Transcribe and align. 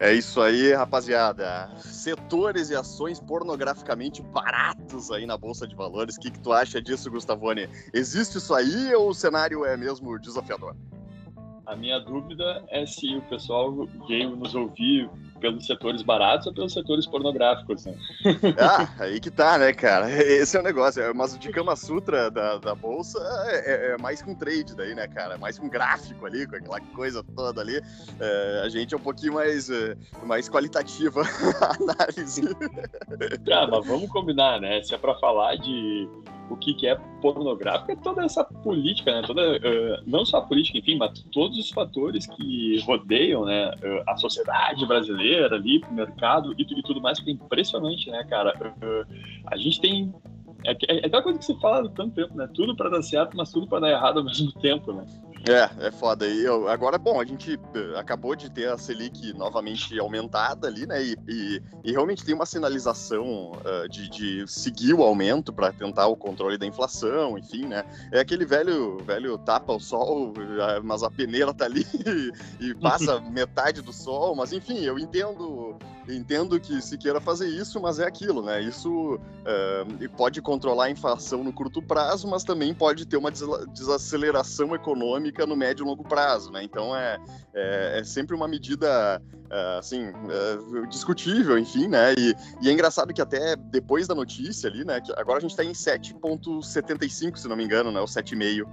É 0.00 0.14
isso 0.14 0.40
aí, 0.40 0.72
rapaziada. 0.72 1.70
Setores 1.76 2.70
e 2.70 2.74
ações 2.74 3.20
pornograficamente 3.20 4.22
baratos 4.22 5.10
aí 5.10 5.26
na 5.26 5.36
Bolsa 5.36 5.68
de 5.68 5.74
Valores. 5.74 6.16
O 6.16 6.20
que, 6.20 6.30
que 6.30 6.40
tu 6.40 6.54
acha 6.54 6.80
disso, 6.80 7.10
Gustavone? 7.10 7.68
Existe 7.92 8.38
isso 8.38 8.54
aí 8.54 8.94
ou 8.94 9.10
o 9.10 9.14
cenário 9.14 9.62
é 9.62 9.76
mesmo 9.76 10.18
desafiador? 10.18 10.74
A 11.66 11.76
minha 11.76 11.98
dúvida 11.98 12.64
é 12.70 12.86
se 12.86 13.14
o 13.14 13.20
pessoal 13.28 13.86
veio 14.08 14.34
nos 14.36 14.54
ouvir 14.54 15.10
pelos 15.40 15.66
setores 15.66 16.02
baratos 16.02 16.46
ou 16.46 16.54
pelos 16.54 16.72
setores 16.72 17.06
pornográficos, 17.06 17.86
né? 17.86 17.94
Ah, 18.58 18.88
aí 18.98 19.18
que 19.18 19.30
tá, 19.30 19.58
né, 19.58 19.72
cara? 19.72 20.10
Esse 20.10 20.56
é 20.56 20.60
o 20.60 20.62
negócio. 20.62 21.02
Mas 21.14 21.34
o 21.34 21.38
de 21.38 21.50
Kama 21.50 21.74
Sutra 21.74 22.30
da, 22.30 22.58
da 22.58 22.74
Bolsa 22.74 23.18
é, 23.48 23.92
é, 23.92 23.98
mais 23.98 24.22
com 24.22 24.34
trade 24.34 24.76
daí, 24.76 24.94
né, 24.94 25.08
cara? 25.08 25.38
Mais 25.38 25.58
com 25.58 25.68
gráfico 25.68 26.26
ali, 26.26 26.46
com 26.46 26.56
aquela 26.56 26.80
coisa 26.80 27.24
toda 27.34 27.60
ali. 27.60 27.80
É, 28.20 28.62
a 28.64 28.68
gente 28.68 28.94
é 28.94 28.96
um 28.96 29.00
pouquinho 29.00 29.34
mais, 29.34 29.70
é, 29.70 29.96
mais 30.24 30.48
qualitativa 30.48 31.22
a 31.60 31.76
análise. 31.76 32.42
Ah, 33.50 33.66
mas 33.66 33.86
vamos 33.86 34.10
combinar, 34.10 34.60
né? 34.60 34.82
Se 34.82 34.94
é 34.94 34.98
pra 34.98 35.14
falar 35.14 35.56
de 35.56 36.08
o 36.50 36.56
que, 36.56 36.86
é 36.86 36.94
pornográfico, 37.20 37.92
é 37.92 37.96
toda 37.96 38.24
essa 38.24 38.44
política, 38.44 39.12
né? 39.12 39.26
Toda, 39.26 39.56
uh, 39.56 40.02
não 40.06 40.24
só 40.24 40.38
a 40.38 40.42
política, 40.42 40.78
enfim, 40.78 40.96
mas 40.96 41.20
todos 41.32 41.58
os 41.58 41.70
fatores 41.70 42.26
que 42.26 42.80
rodeiam 42.80 43.44
né, 43.44 43.70
uh, 43.70 44.10
a 44.10 44.16
sociedade 44.16 44.86
brasileira 44.86 45.56
ali, 45.56 45.78
o 45.78 45.92
mercado 45.92 46.54
e, 46.58 46.62
e, 46.62 46.82
tudo 46.82 47.00
mais, 47.00 47.20
que 47.20 47.30
é 47.30 47.32
impressionante, 47.32 48.10
né, 48.10 48.24
cara? 48.24 48.54
Uh, 48.60 49.14
a 49.46 49.56
gente 49.56 49.80
tem. 49.80 50.12
É, 50.64 50.72
é, 50.72 51.06
aquela 51.06 51.22
coisa 51.22 51.38
que 51.38 51.44
se 51.44 51.58
fala 51.60 51.86
há 51.86 51.90
tanto 51.90 52.14
tempo, 52.14 52.34
né? 52.36 52.48
Tudo 52.54 52.76
para 52.76 52.90
dar 52.90 53.02
certo, 53.02 53.36
mas 53.36 53.50
tudo 53.50 53.66
para 53.66 53.80
dar 53.80 53.90
errado 53.90 54.18
ao 54.18 54.24
mesmo 54.24 54.52
tempo, 54.60 54.92
né? 54.92 55.06
É, 55.48 55.86
é 55.86 55.90
foda. 55.90 56.26
E 56.26 56.44
eu, 56.44 56.68
agora, 56.68 56.98
bom, 56.98 57.18
a 57.18 57.24
gente 57.24 57.58
eh, 57.74 57.98
acabou 57.98 58.36
de 58.36 58.50
ter 58.50 58.68
a 58.68 58.76
Selic 58.76 59.32
novamente 59.32 59.98
aumentada 59.98 60.68
ali, 60.68 60.86
né? 60.86 61.02
E, 61.02 61.16
e, 61.26 61.62
e 61.84 61.92
realmente 61.92 62.24
tem 62.24 62.34
uma 62.34 62.44
sinalização 62.44 63.52
uh, 63.52 63.88
de, 63.88 64.10
de, 64.10 64.46
seguir 64.46 64.92
o 64.92 65.02
aumento 65.02 65.50
para 65.50 65.72
tentar 65.72 66.08
o 66.08 66.16
controle 66.16 66.58
da 66.58 66.66
inflação, 66.66 67.38
enfim, 67.38 67.66
né? 67.66 67.84
É 68.12 68.20
aquele 68.20 68.44
velho, 68.44 68.98
velho 68.98 69.38
tapa 69.38 69.72
o 69.72 69.80
sol, 69.80 70.34
mas 70.84 71.02
a 71.02 71.10
peneira 71.10 71.54
tá 71.54 71.64
ali 71.64 71.86
e, 72.60 72.66
e 72.68 72.74
passa 72.74 73.18
metade 73.30 73.80
do 73.80 73.94
sol, 73.94 74.36
mas 74.36 74.52
enfim, 74.52 74.80
eu 74.80 74.98
entendo 74.98 75.78
entendo 76.08 76.58
que 76.58 76.80
se 76.82 76.98
queira 76.98 77.20
fazer 77.20 77.48
isso, 77.48 77.80
mas 77.80 78.00
é 78.00 78.06
aquilo, 78.06 78.42
né? 78.42 78.60
Isso 78.60 79.14
uh, 79.14 80.08
pode 80.16 80.42
controlar 80.42 80.86
a 80.86 80.90
inflação 80.90 81.44
no 81.44 81.52
curto 81.52 81.80
prazo, 81.80 82.26
mas 82.26 82.42
também 82.42 82.74
pode 82.74 83.06
ter 83.06 83.16
uma 83.16 83.30
desaceleração 83.30 84.74
econômica 84.74 85.29
no 85.46 85.56
médio 85.56 85.84
e 85.84 85.86
longo 85.86 86.04
prazo, 86.04 86.50
né? 86.50 86.62
Então 86.62 86.96
é, 86.96 87.18
é, 87.54 87.98
é 88.00 88.04
sempre 88.04 88.34
uma 88.34 88.48
medida 88.48 89.20
uh, 89.50 89.78
assim 89.78 90.08
uh, 90.08 90.86
discutível, 90.88 91.58
enfim, 91.58 91.88
né? 91.88 92.14
E, 92.14 92.34
e, 92.62 92.68
é 92.68 92.72
engraçado 92.72 93.12
que 93.12 93.22
até 93.22 93.56
depois 93.56 94.06
da 94.06 94.14
notícia 94.14 94.68
ali, 94.68 94.84
né? 94.84 95.00
Agora 95.16 95.38
a 95.38 95.40
gente 95.40 95.50
está 95.50 95.64
em 95.64 95.72
7,75, 95.72 97.36
se 97.36 97.48
não 97.48 97.56
me 97.56 97.64
engano, 97.64 97.90
né? 97.90 98.00
O 98.00 98.04
7,5 98.04 98.66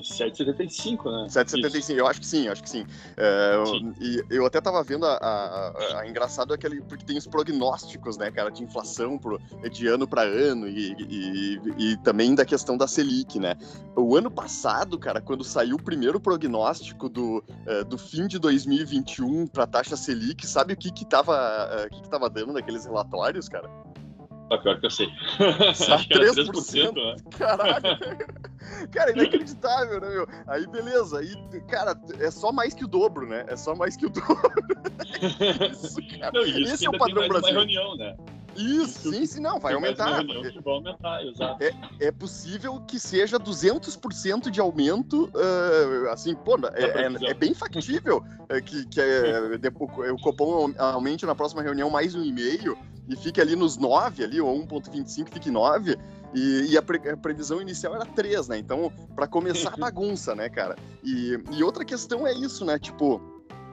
7,75, 0.00 1.04
né? 1.04 1.26
7,75, 1.28 1.96
eu 1.96 2.06
acho 2.06 2.20
que 2.20 2.26
sim, 2.26 2.48
acho 2.48 2.62
que 2.62 2.70
sim. 2.70 2.86
É, 3.16 3.64
sim. 3.66 3.92
E 4.00 4.24
eu 4.30 4.46
até 4.46 4.60
tava 4.60 4.82
vendo 4.82 5.06
a, 5.06 5.14
a, 5.14 6.00
a, 6.00 6.08
engraçado 6.08 6.54
aquele, 6.54 6.80
porque 6.82 7.04
tem 7.04 7.18
os 7.18 7.26
prognósticos, 7.26 8.16
né, 8.16 8.30
cara, 8.30 8.50
de 8.50 8.62
inflação 8.62 9.18
pro, 9.18 9.40
de 9.70 9.86
ano 9.86 10.06
para 10.06 10.22
ano 10.22 10.68
e, 10.68 10.94
e, 10.98 11.60
e, 11.78 11.96
também 11.98 12.34
da 12.34 12.44
questão 12.44 12.76
da 12.76 12.86
Selic, 12.86 13.38
né? 13.38 13.56
O 13.96 14.16
ano 14.16 14.30
passado, 14.30 14.98
cara, 14.98 15.20
quando 15.20 15.44
saiu 15.44 15.76
o 15.76 15.82
primeiro 15.82 16.20
prognóstico 16.20 17.08
do, 17.08 17.38
uh, 17.38 17.84
do 17.86 17.98
fim 17.98 18.26
de 18.26 18.38
2021 18.38 19.46
para 19.46 19.66
taxa 19.66 19.96
Selic, 19.96 20.46
sabe 20.46 20.74
o 20.74 20.76
que 20.76 20.90
que 20.90 21.04
tava, 21.04 21.34
uh, 21.34 21.90
que 21.94 22.02
que 22.02 22.08
tava 22.08 22.28
dando 22.28 22.52
naqueles 22.52 22.84
relatórios, 22.84 23.48
cara? 23.48 23.68
Ah, 24.50 24.58
pior 24.58 24.78
que 24.78 24.86
eu 24.86 24.90
sei. 24.90 25.08
Acho 25.70 26.08
3%, 26.08 26.50
3% 26.50 26.94
né? 26.94 27.16
Caraca. 27.38 27.98
Cara, 28.90 29.12
inacreditável, 29.12 30.00
né, 30.00 30.08
meu? 30.08 30.26
Aí, 30.46 30.66
beleza. 30.66 31.18
Aí, 31.18 31.34
cara, 31.68 31.98
é 32.18 32.30
só 32.30 32.52
mais 32.52 32.74
que 32.74 32.84
o 32.84 32.88
dobro, 32.88 33.26
né? 33.26 33.44
É 33.48 33.56
só 33.56 33.74
mais 33.74 33.96
que 33.96 34.06
o 34.06 34.10
dobro. 34.10 34.52
isso, 35.72 36.00
cara. 36.18 36.32
Não, 36.32 36.42
isso 36.42 36.74
Esse 36.74 36.86
é 36.86 36.90
o 36.90 36.98
padrão 36.98 37.28
brasileiro. 37.28 37.58
reunião, 37.58 37.96
né? 37.96 38.16
Isso, 38.56 39.10
sim, 39.10 39.26
sim, 39.26 39.40
não, 39.40 39.58
vai 39.58 39.74
aumentar. 39.74 40.24
Vai 40.24 40.74
aumentar, 40.74 41.24
exato. 41.24 41.62
É, 41.62 41.72
é 42.00 42.12
possível 42.12 42.80
que 42.80 42.98
seja 42.98 43.38
200% 43.38 44.50
de 44.50 44.60
aumento, 44.60 45.30
uh, 45.34 46.08
assim, 46.10 46.34
pô, 46.34 46.56
é, 46.74 46.84
é, 46.84 47.30
é 47.30 47.34
bem 47.34 47.54
factível 47.54 48.22
que, 48.64 48.86
que 48.86 49.00
é, 49.00 49.40
o 50.12 50.18
Copom 50.18 50.72
aumente 50.78 51.24
na 51.24 51.34
próxima 51.34 51.62
reunião 51.62 51.88
mais 51.88 52.14
um 52.14 52.22
e 52.22 52.32
meio 52.32 52.76
e 53.08 53.16
fique 53.16 53.40
ali 53.40 53.56
nos 53.56 53.76
9, 53.76 54.24
ali, 54.24 54.40
ou 54.40 54.54
1.25 54.66 55.28
fique 55.32 55.50
9, 55.50 55.98
e, 56.34 56.66
e 56.70 56.78
a, 56.78 56.82
pre, 56.82 57.10
a, 57.10 57.16
previsão 57.16 57.60
inicial 57.60 57.94
era 57.94 58.06
3, 58.06 58.48
né? 58.48 58.58
Então, 58.58 58.92
para 59.14 59.26
começar 59.26 59.70
a 59.74 59.76
bagunça, 59.76 60.34
né, 60.34 60.48
cara? 60.48 60.76
E, 61.02 61.38
e 61.52 61.62
outra 61.62 61.84
questão 61.84 62.26
é 62.26 62.32
isso, 62.32 62.64
né? 62.64 62.78
Tipo, 62.78 63.20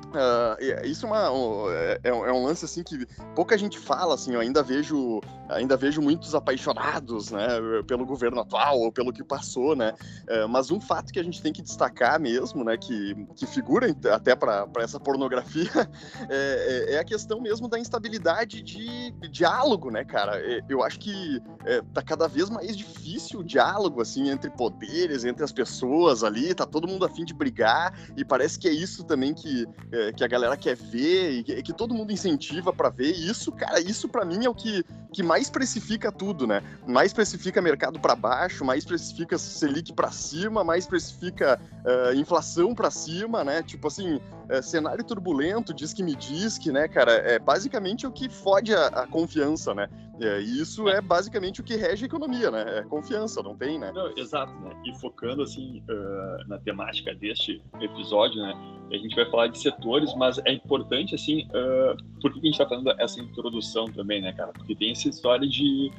Uh, 0.09 0.86
isso 0.88 1.06
é, 1.06 1.09
uma, 1.09 1.31
um, 1.31 1.70
é, 1.70 2.00
é, 2.03 2.14
um 2.14 2.44
lance 2.44 2.66
assim 2.66 2.81
que 2.81 3.06
pouca 3.36 3.56
gente 3.56 3.78
fala 3.78 4.16
assim 4.16 4.34
eu 4.34 4.40
ainda 4.40 4.64
vejo 4.64 5.22
ainda 5.47 5.78
vejo 5.78 6.02
muitos 6.02 6.34
apaixonados 6.34 7.30
né 7.30 7.47
pelo 7.86 8.08
governo 8.08 8.42
atual 8.42 8.80
ou 8.80 8.92
pelo 8.92 9.14
que 9.14 9.24
passou 9.24 9.75
né. 9.75 9.94
Uh, 10.28 10.50
mas 10.50 10.72
um 10.72 10.81
fato 10.81 11.14
que 11.14 11.19
a 11.19 11.24
gente 11.24 11.40
tem 11.44 11.53
que 11.53 11.62
destacar 11.62 12.19
mesmo 12.19 12.64
né 12.64 12.75
que, 12.75 13.16
que 13.36 13.46
figura 13.46 13.96
até 14.12 14.36
para 14.36 14.68
essa 14.80 15.00
pornografia 15.00 15.69
é, 16.28 16.88
é, 16.90 16.94
é, 16.96 17.00
a 17.00 17.03
questão 17.03 17.40
mesmo 17.40 17.68
da 17.68 17.78
instabilidade 17.78 18.64
de, 18.64 19.12
de 19.12 19.28
diálogo 19.28 19.92
né 19.92 20.03
cara. 20.03 20.40
É, 20.40 20.62
eu 20.68 20.84
acho 20.84 21.00
que 21.00 21.40
é, 21.66 21.84
tá 21.94 22.02
cada 22.02 22.28
vez 22.28 22.50
mais 22.50 22.75
difícil 22.75 23.42
o 23.42 23.44
diálogo 23.44 24.02
assim 24.02 24.31
entre 24.31 24.50
poderes 24.50 25.24
entre 25.24 25.44
as 25.44 25.52
pessoas 25.52 26.24
ali 26.24 26.56
tá 26.56 26.66
todo 26.66 26.88
mundo 26.88 27.06
afim 27.06 27.24
de 27.24 27.34
brigar 27.34 27.94
e 28.18 28.25
parece 28.25 28.58
que 28.58 28.68
é 28.68 28.72
isso 28.72 29.03
também 29.03 29.36
que 29.36 29.68
é, 30.00 30.12
que 30.14 30.24
a 30.24 30.28
galera 30.28 30.56
quer 30.56 30.76
ver 30.76 31.32
e 31.32 31.44
que, 31.44 31.74
todo 31.74 31.94
mundo 31.94 32.12
incentiva 32.12 32.72
para 32.72 32.90
ver. 32.90 33.12
E 33.12 33.30
isso, 33.30 33.52
cara, 33.52 33.80
isso 33.80 34.08
para 34.08 34.24
mim 34.24 34.46
é 34.46 34.50
o 34.50 34.56
que, 34.56 34.84
que 35.12 35.22
mais 35.22 35.50
precifica 35.50 36.12
tudo, 36.12 36.48
né? 36.48 36.64
Mais 36.88 37.14
precifica 37.14 37.62
mercado 37.62 38.00
para 38.00 38.16
baixo, 38.16 38.64
mais 38.64 38.86
precifica 38.86 39.38
Selic 39.38 39.94
para 39.94 40.12
cima, 40.12 40.64
mais 40.64 40.86
precifica 40.88 41.60
uh, 41.86 42.14
inflação 42.16 42.74
para 42.74 42.90
cima, 42.90 43.44
né? 43.44 43.62
Tipo 43.64 43.88
assim, 43.88 44.16
uh, 44.16 44.64
cenário 44.64 45.04
turbulento, 45.04 45.74
diz 45.74 45.94
que 45.94 46.04
me 46.04 46.16
diz 46.16 46.58
que, 46.58 46.72
né, 46.72 46.88
cara, 46.88 47.12
é 47.12 47.40
basicamente 47.40 48.08
o 48.08 48.12
que 48.12 48.30
fode 48.30 48.74
a, 48.74 48.88
a 48.88 49.08
confiança, 49.08 49.74
né? 49.74 49.90
É, 50.22 50.41
e 50.41 50.62
isso 50.62 50.88
é 50.90 51.00
basicamente 51.02 51.62
o 51.62 51.63
que 51.63 51.75
rege 51.75 52.03
a 52.03 52.07
economia, 52.07 52.52
né? 52.52 52.80
É 52.80 52.84
confiança, 52.84 53.41
não 53.41 53.56
tem, 53.56 53.80
né? 53.80 53.91
Não, 53.94 54.12
exato, 54.18 54.53
né? 54.59 54.75
E 54.85 54.94
focando, 55.00 55.44
assim, 55.44 55.81
uh, 55.90 56.47
na 56.47 56.57
temática 56.57 57.13
deste 57.16 57.62
episódio, 57.80 58.41
né? 58.41 58.53
A 58.91 58.97
gente 58.97 59.16
vai 59.16 59.30
falar 59.30 59.47
de 59.47 59.59
setores, 59.59 60.13
mas 60.16 60.38
é 60.46 60.53
importante, 60.53 61.16
assim, 61.16 61.47
uh, 61.47 62.22
por 62.22 62.34
que 62.34 62.40
a 62.40 62.44
gente 62.44 62.52
está 62.52 62.68
fazendo 62.68 62.91
essa 63.00 63.19
introdução 63.22 63.85
também, 63.85 64.22
né, 64.22 64.34
cara? 64.34 64.52
Porque 64.52 64.75
tem 64.75 64.91
essa 64.91 65.07
história 65.07 65.47
de 65.47 65.91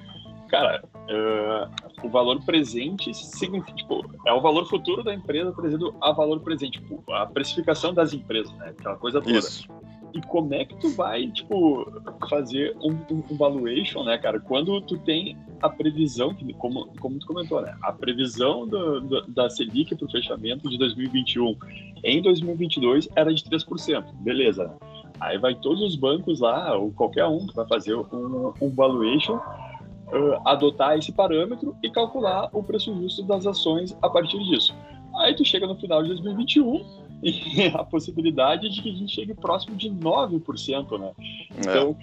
cara, 0.49 0.83
uh, 0.85 2.07
o 2.07 2.11
valor 2.11 2.45
presente 2.45 3.15
significa, 3.15 3.73
tipo, 3.73 4.05
é 4.27 4.33
o 4.33 4.41
valor 4.41 4.69
futuro 4.69 5.05
da 5.05 5.15
empresa 5.15 5.53
trazido 5.53 5.95
a 6.01 6.11
valor 6.11 6.41
presente, 6.41 6.81
tipo, 6.81 7.05
a 7.13 7.25
precificação 7.25 7.95
das 7.95 8.13
empresas, 8.13 8.53
né? 8.55 8.75
Aquela 8.77 8.97
coisa 8.97 9.21
toda. 9.21 9.39
Isso 9.39 9.80
e 10.13 10.21
como 10.23 10.55
é 10.55 10.65
que 10.65 10.75
tu 10.77 10.89
vai, 10.91 11.29
tipo, 11.29 11.87
fazer 12.29 12.77
um, 12.83 12.93
um, 13.13 13.23
um 13.31 13.37
valuation, 13.37 14.03
né, 14.03 14.19
cara? 14.19 14.41
Quando 14.41 14.81
tu 14.81 14.99
tem 14.99 15.37
a 15.63 15.69
previsão, 15.69 16.35
que, 16.35 16.53
como, 16.55 16.87
como 16.99 17.19
tu 17.19 17.27
comentou, 17.27 17.61
né? 17.61 17.77
A 17.83 17.93
previsão 17.93 18.67
do, 18.67 19.01
do, 19.01 19.27
da 19.29 19.49
Selic 19.49 19.95
para 19.95 20.07
o 20.07 20.11
fechamento 20.11 20.69
de 20.69 20.79
2021 20.79 21.57
em 22.03 22.23
2022 22.23 23.09
era 23.15 23.33
de 23.33 23.43
3%. 23.45 24.05
Beleza? 24.21 24.75
Aí 25.21 25.39
vai 25.39 25.55
todos 25.55 25.83
os 25.83 25.97
bancos 25.97 26.41
lá, 26.41 26.75
ou 26.77 26.91
qualquer 26.93 27.27
um 27.27 27.47
que 27.47 27.55
vai 27.55 27.67
fazer 27.67 27.95
um, 27.95 28.53
um 28.61 28.71
valuation, 28.71 29.37
uh, 29.37 30.49
adotar 30.49 30.97
esse 30.99 31.13
parâmetro 31.13 31.77
e 31.83 31.91
calcular 31.91 32.49
o 32.53 32.63
preço 32.63 32.95
justo 32.95 33.23
das 33.23 33.47
ações 33.47 33.97
a 34.01 34.09
partir 34.09 34.39
disso. 34.45 34.75
Aí 35.17 35.35
tu 35.35 35.45
chega 35.45 35.67
no 35.67 35.77
final 35.77 36.03
de 36.03 36.09
2021 36.09 37.00
e 37.23 37.67
a 37.75 37.85
possibilidade 37.85 38.69
de 38.69 38.83
que 38.83 38.91
a 38.91 38.95
gente 38.95 39.15
chegue 39.15 39.35
próximo 39.35 39.77
de 39.77 39.91
9%, 39.91 40.99
né? 40.99 41.13
Então, 41.59 41.97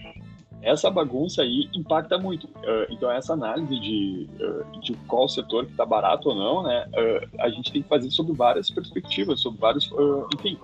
é. 0.61 0.69
essa 0.71 0.89
bagunça 0.89 1.41
aí 1.41 1.69
impacta 1.73 2.17
muito. 2.17 2.45
Uh, 2.45 2.87
então, 2.89 3.09
essa 3.11 3.33
análise 3.33 3.79
de, 3.79 4.29
uh, 4.39 4.79
de 4.81 4.93
qual 5.07 5.27
setor 5.27 5.65
que 5.65 5.71
está 5.71 5.85
barato 5.85 6.29
ou 6.29 6.35
não, 6.35 6.63
né? 6.63 6.87
Uh, 6.89 7.29
a 7.39 7.49
gente 7.49 7.71
tem 7.71 7.81
que 7.81 7.87
fazer 7.87 8.09
sobre 8.11 8.33
várias 8.33 8.69
perspectivas, 8.69 9.41
sobre 9.41 9.59
vários, 9.59 9.89
enfim, 10.35 10.57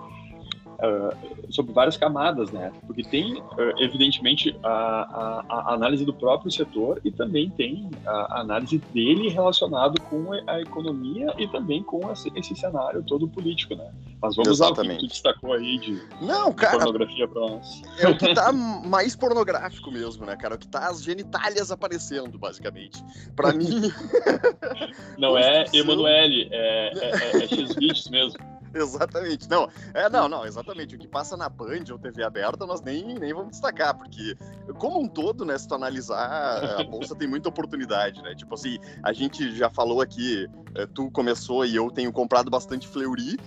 uh, 0.84 1.52
sobre 1.52 1.74
várias 1.74 1.98
camadas, 1.98 2.52
né? 2.52 2.72
Porque 2.86 3.04
tem, 3.04 3.42
uh, 3.42 3.74
evidentemente, 3.80 4.56
a, 4.64 4.70
a, 4.70 5.46
a, 5.50 5.74
análise 5.74 6.06
do 6.06 6.14
próprio 6.14 6.52
setor 6.52 7.00
e 7.04 7.12
também 7.12 7.50
tem 7.50 7.90
a, 8.06 8.42
análise 8.42 8.78
dele 8.94 9.30
relacionado 9.30 10.00
com 10.02 10.34
a 10.48 10.60
economia 10.60 11.34
e 11.38 11.48
também 11.48 11.82
com 11.84 12.12
esse, 12.12 12.32
esse 12.36 12.56
cenário 12.56 13.02
todo 13.04 13.28
político, 13.28 13.76
né? 13.76 13.92
Mas 14.22 14.36
vamos 14.36 14.52
Exatamente. 14.52 14.88
lá, 14.90 14.94
o 14.94 15.00
que 15.00 15.08
tu 15.08 15.10
destacou 15.10 15.54
aí 15.54 15.78
de, 15.80 16.02
Não, 16.22 16.50
de 16.50 16.56
cara, 16.56 16.78
pornografia 16.78 17.28
para 17.28 17.42
nós. 17.42 17.82
É 18.00 18.08
o 18.08 18.18
que 18.18 18.34
tá 18.34 18.52
mais 18.86 19.16
pornográfico 19.16 19.92
mesmo, 19.92 20.26
né, 20.26 20.36
cara? 20.36 20.56
É 20.56 20.58
o 20.58 20.60
que 20.60 20.68
tá 20.68 20.90
as 20.90 21.04
genitálias 21.04 21.72
aparecendo, 21.72 22.38
basicamente. 22.38 23.04
Para 23.36 23.54
mim... 23.54 23.92
Não 25.18 25.36
é 25.38 25.66
Emanuele, 25.74 26.48
é, 26.52 26.92
é, 26.94 27.38
é, 27.40 27.44
é 27.44 27.48
X-Vídeos 27.48 28.10
mesmo. 28.10 28.53
exatamente. 28.82 29.50
Não, 29.50 29.70
é, 29.94 30.10
não, 30.10 30.28
não, 30.28 30.46
exatamente. 30.46 30.96
O 30.96 31.00
que 31.00 31.08
passa 31.08 31.38
na 31.38 31.48
Band 31.48 31.86
ou 31.92 32.00
TV 32.00 32.24
aberta, 32.24 32.66
nós 32.66 32.82
nem, 32.82 33.16
nem 33.16 33.34
vamos 33.34 33.52
destacar, 33.52 33.96
porque, 33.96 34.36
como 34.78 35.00
um 35.00 35.08
todo, 35.08 35.46
né, 35.46 35.58
se 35.58 35.68
tu 35.68 35.76
analisar, 35.76 36.80
a 36.80 36.84
Bolsa 36.90 37.16
tem 37.16 37.28
muita 37.28 37.50
oportunidade, 37.50 38.22
né? 38.22 38.36
Tipo 38.36 38.56
assim, 38.56 38.78
a 39.04 39.14
gente 39.14 39.56
já 39.56 39.70
falou 39.70 40.02
aqui, 40.02 40.48
eh, 40.76 40.88
tu 40.88 41.12
começou 41.12 41.66
e 41.66 41.76
eu 41.76 41.90
tenho 41.92 42.12
comprado 42.12 42.50
bastante 42.50 42.88
Fleury, 42.88 43.38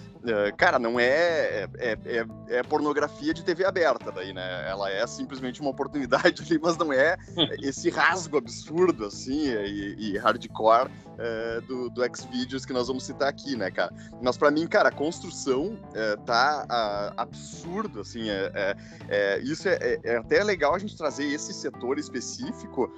cara, 0.56 0.78
não 0.78 0.98
é, 0.98 1.68
é, 1.78 1.98
é, 2.04 2.26
é, 2.48 2.62
pornografia 2.62 3.32
de 3.32 3.44
TV 3.44 3.64
aberta 3.64 4.10
daí, 4.10 4.32
né? 4.32 4.68
Ela 4.68 4.90
é 4.90 5.06
simplesmente 5.06 5.60
uma 5.60 5.70
oportunidade 5.70 6.42
ali, 6.42 6.58
mas 6.62 6.76
não 6.76 6.92
é 6.92 7.16
esse 7.62 7.90
rasgo 7.90 8.38
absurdo, 8.38 9.06
assim, 9.06 9.48
e, 9.48 10.12
e 10.12 10.18
hardcore 10.18 10.90
é, 11.18 11.60
do, 11.62 11.88
do 11.90 12.02
Xvideos 12.16 12.64
que 12.64 12.72
nós 12.72 12.88
vamos 12.88 13.04
citar 13.04 13.28
aqui, 13.28 13.56
né, 13.56 13.70
cara? 13.70 13.92
Mas 14.22 14.36
para 14.36 14.50
mim, 14.50 14.66
cara, 14.66 14.88
a 14.88 14.92
construção 14.92 15.78
é, 15.94 16.16
tá 16.16 16.66
a, 16.68 17.22
absurdo, 17.22 18.00
assim, 18.00 18.28
é, 18.28 18.50
é, 18.54 18.76
é 19.08 19.38
isso 19.40 19.68
é, 19.68 19.98
é, 20.04 20.16
até 20.16 20.42
legal 20.44 20.74
a 20.74 20.78
gente 20.78 20.96
trazer 20.96 21.26
esse 21.26 21.52
setor 21.52 21.98
específico 21.98 22.92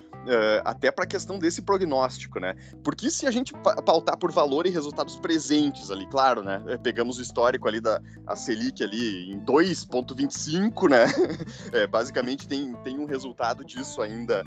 até 0.65 0.91
para 0.91 1.05
a 1.05 1.07
questão 1.07 1.39
desse 1.39 1.63
prognóstico, 1.63 2.39
né? 2.39 2.55
Porque 2.85 3.11
se 3.11 3.27
a 3.27 3.31
gente 3.31 3.55
pautar 3.55 4.19
por 4.19 4.31
valor 4.31 4.67
e 4.67 4.71
resultados 4.71 5.17
presentes 5.17 5.91
ali, 5.91 6.07
claro, 6.07 6.43
né? 6.43 6.61
Pegamos 6.83 7.18
o 7.19 7.23
histórico 7.23 7.69
ali 7.69 7.81
da 7.81 8.01
a 8.27 8.37
Selic 8.37 8.83
ali 8.83 9.33
em 9.33 9.41
2,25, 9.41 10.89
né? 10.89 11.07
basicamente 11.91 12.47
tem, 12.47 12.75
tem 12.85 12.99
um 12.99 13.07
resultado 13.07 13.65
disso 13.65 14.03
ainda 14.03 14.45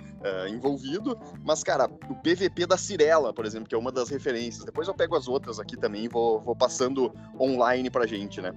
envolvido, 0.50 1.18
mas, 1.44 1.64
cara, 1.64 1.90
o 2.10 2.16
PVP 2.16 2.66
da 2.66 2.78
Cirela, 2.78 3.34
por 3.34 3.46
exemplo, 3.46 3.68
que 3.68 3.76
é 3.76 3.78
uma 3.78 3.92
das 3.92 4.10
referências. 4.10 4.64
Depois 4.64 4.88
eu 4.88 4.94
pego 4.94 5.16
as 5.16 5.28
outras 5.28 5.60
aqui 5.60 5.76
também 5.76 6.06
e 6.06 6.08
vou, 6.08 6.40
vou 6.42 6.56
passando 6.56 7.14
online 7.40 7.90
pra 7.90 8.06
gente, 8.06 8.42
né? 8.42 8.54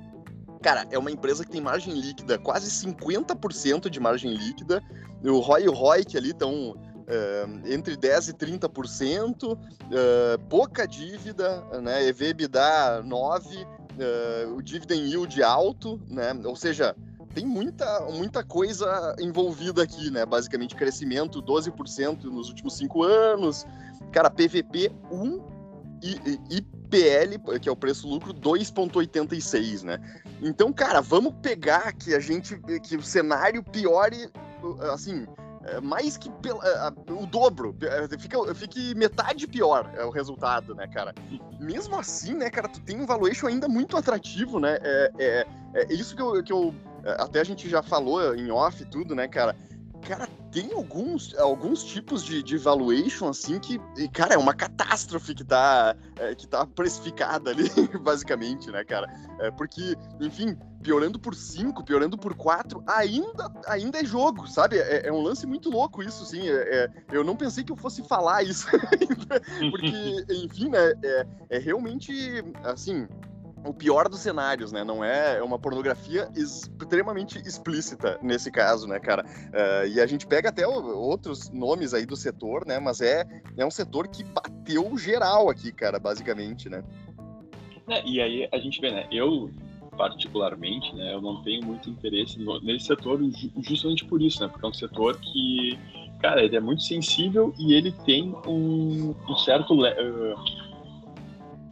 Cara, 0.65 0.87
é 0.91 0.99
uma 0.99 1.11
empresa 1.11 1.45
que 1.45 1.51
tem 1.51 1.61
margem 1.61 1.93
líquida, 1.93 2.39
quase 2.39 2.71
50% 2.71 3.91
de 3.91 4.01
margem 4.01 4.33
líquida. 4.33 4.83
O 5.23 5.39
ROI 5.39 5.65
e 5.65 5.69
o 5.69 5.73
ROIC 5.73 6.17
ali 6.17 6.31
estão 6.31 6.71
uh, 6.71 7.67
entre 7.67 7.97
10% 7.99 8.31
e 8.31 8.33
30%, 8.33 9.53
uh, 9.53 9.59
eh, 9.93 10.39
pouca 10.49 10.87
dívida, 10.87 11.63
né? 11.83 12.07
EV/EBITDA 12.09 13.03
9%, 13.05 13.67
uh, 13.99 14.55
o 14.55 14.63
dividend 14.63 15.09
yield 15.09 15.43
alto, 15.43 16.01
né? 16.09 16.33
Ou 16.45 16.57
seja, 16.57 16.95
tem 17.35 17.45
muita, 17.45 18.01
muita 18.11 18.45
coisa 18.45 19.15
envolvida 19.19 19.83
aqui, 19.83 20.11
né? 20.11 20.25
Basicamente, 20.25 20.75
crescimento 20.75 21.43
12% 21.43 22.25
nos 22.25 22.49
últimos 22.49 22.77
cinco 22.77 23.03
anos, 23.03 23.67
Cara, 24.15 24.31
PVP 24.31 24.93
1 25.11 25.43
e 26.01 26.59
IPL, 26.59 27.59
que 27.61 27.69
é 27.69 27.73
o 27.73 27.75
preço-lucro, 27.75 28.33
2,86, 28.33 29.83
né? 29.83 29.99
Então, 30.41 30.73
cara, 30.73 31.01
vamos 31.01 31.35
pegar 31.43 31.93
que 31.93 32.15
a 32.15 32.21
gente. 32.21 32.57
que 32.81 32.97
o 32.97 33.03
cenário 33.03 33.61
piore, 33.61 34.31
assim. 34.93 35.27
É, 35.67 35.81
mais 35.81 36.17
que 36.17 36.31
pela, 36.31 36.93
o 37.09 37.27
dobro, 37.27 37.75
é, 37.83 38.19
fica, 38.19 38.55
fique 38.55 38.95
metade 38.95 39.47
pior 39.47 39.91
é 39.95 40.05
o 40.05 40.11
resultado, 40.11 40.75
né, 40.75 40.87
cara? 40.87 41.15
Mesmo 41.59 41.99
assim, 41.99 42.35
né, 42.35 42.51
cara, 42.51 42.69
tu 42.69 42.81
tem 42.81 43.01
um 43.01 43.07
valuation 43.07 43.47
ainda 43.47 43.67
muito 43.67 43.97
atrativo, 43.97 44.61
né? 44.61 44.79
É, 44.83 45.13
é, 45.19 45.47
é 45.75 45.93
isso 45.93 46.15
que 46.15 46.23
eu, 46.23 46.43
que 46.43 46.53
eu. 46.53 46.75
Até 47.19 47.41
a 47.41 47.45
gente 47.45 47.69
já 47.69 47.83
falou 47.83 48.35
em 48.35 48.51
off 48.51 48.83
e 48.83 48.87
tudo, 48.87 49.15
né, 49.15 49.29
cara? 49.29 49.57
Cara, 50.05 50.29
tem 50.53 50.73
alguns, 50.73 51.35
alguns 51.37 51.83
tipos 51.83 52.23
de, 52.25 52.43
de 52.43 52.57
valuation, 52.57 53.29
assim, 53.29 53.59
que, 53.59 53.81
cara, 54.13 54.35
é 54.35 54.39
uma 54.39 54.55
catástrofe 54.55 55.35
que 55.35 55.45
tá, 55.45 55.97
é, 56.17 56.35
que 56.35 56.47
tá 56.47 56.67
precificada 56.67 57.51
ali, 57.51 57.65
basicamente, 58.01 58.71
né, 58.71 58.85
cara? 58.85 59.11
É, 59.41 59.51
porque, 59.51 59.97
enfim, 60.21 60.57
piorando 60.83 61.19
por 61.19 61.35
5, 61.35 61.83
piorando 61.83 62.17
por 62.19 62.35
4, 62.35 62.85
ainda, 62.87 63.51
ainda 63.67 63.99
é 63.99 64.05
jogo, 64.05 64.47
sabe? 64.47 64.79
É, 64.79 65.09
é, 65.09 65.13
um 65.13 65.23
lance 65.23 65.47
muito 65.47 65.71
louco 65.71 66.03
isso, 66.03 66.25
sim. 66.27 66.49
É, 66.49 66.85
é 66.85 66.91
eu 67.11 67.25
não 67.25 67.35
pensei 67.35 67.65
que 67.65 67.73
eu 67.73 67.77
fosse 67.77 68.03
falar 68.07 68.43
isso 68.43 68.69
ainda, 68.93 69.41
porque, 69.71 70.25
enfim, 70.45 70.69
né, 70.69 70.93
é, 71.03 71.27
é 71.51 71.59
realmente, 71.59 72.13
assim, 72.63 73.09
o 73.65 73.73
pior 73.73 74.09
dos 74.09 74.21
cenários, 74.21 74.71
né? 74.71 74.85
Não 74.85 75.03
é 75.03 75.43
uma 75.43 75.59
pornografia 75.59 76.29
extremamente 76.37 77.39
explícita 77.39 78.19
nesse 78.23 78.51
caso, 78.51 78.87
né, 78.87 79.01
cara? 79.01 79.25
Uh, 79.25 79.89
e 79.89 80.01
a 80.01 80.07
gente 80.07 80.27
pega 80.27 80.51
até 80.51 80.67
outros 80.67 81.51
nomes 81.51 81.95
aí 81.95 82.05
do 82.05 82.15
setor, 82.15 82.67
né? 82.67 82.79
Mas 82.79 83.01
é, 83.01 83.25
é 83.57 83.65
um 83.65 83.71
setor 83.71 84.07
que 84.09 84.23
bateu 84.23 84.97
geral 84.99 85.49
aqui, 85.49 85.73
cara, 85.73 85.99
basicamente, 85.99 86.69
né? 86.69 86.85
É, 87.89 88.07
e 88.07 88.21
aí 88.21 88.49
a 88.53 88.59
gente 88.59 88.81
vê, 88.81 88.91
né? 88.91 89.07
Eu, 89.11 89.51
particularmente, 89.97 90.95
né? 90.95 91.15
Eu 91.15 91.23
não 91.23 91.43
tenho 91.43 91.65
muito 91.65 91.89
interesse 91.89 92.39
no, 92.39 92.61
nesse 92.61 92.87
setor 92.87 93.19
justamente 93.63 94.05
por 94.05 94.21
isso, 94.21 94.43
né? 94.43 94.49
Porque 94.49 94.67
é 94.67 94.69
um 94.69 94.75
setor 94.75 95.19
que, 95.19 95.79
cara, 96.21 96.43
ele 96.45 96.57
é 96.57 96.61
muito 96.61 96.83
sensível 96.83 97.55
e 97.59 97.73
ele 97.73 97.93
tem 98.05 98.35
um, 98.47 99.15
um 99.27 99.37
certo... 99.37 99.75
Uh, 99.75 100.35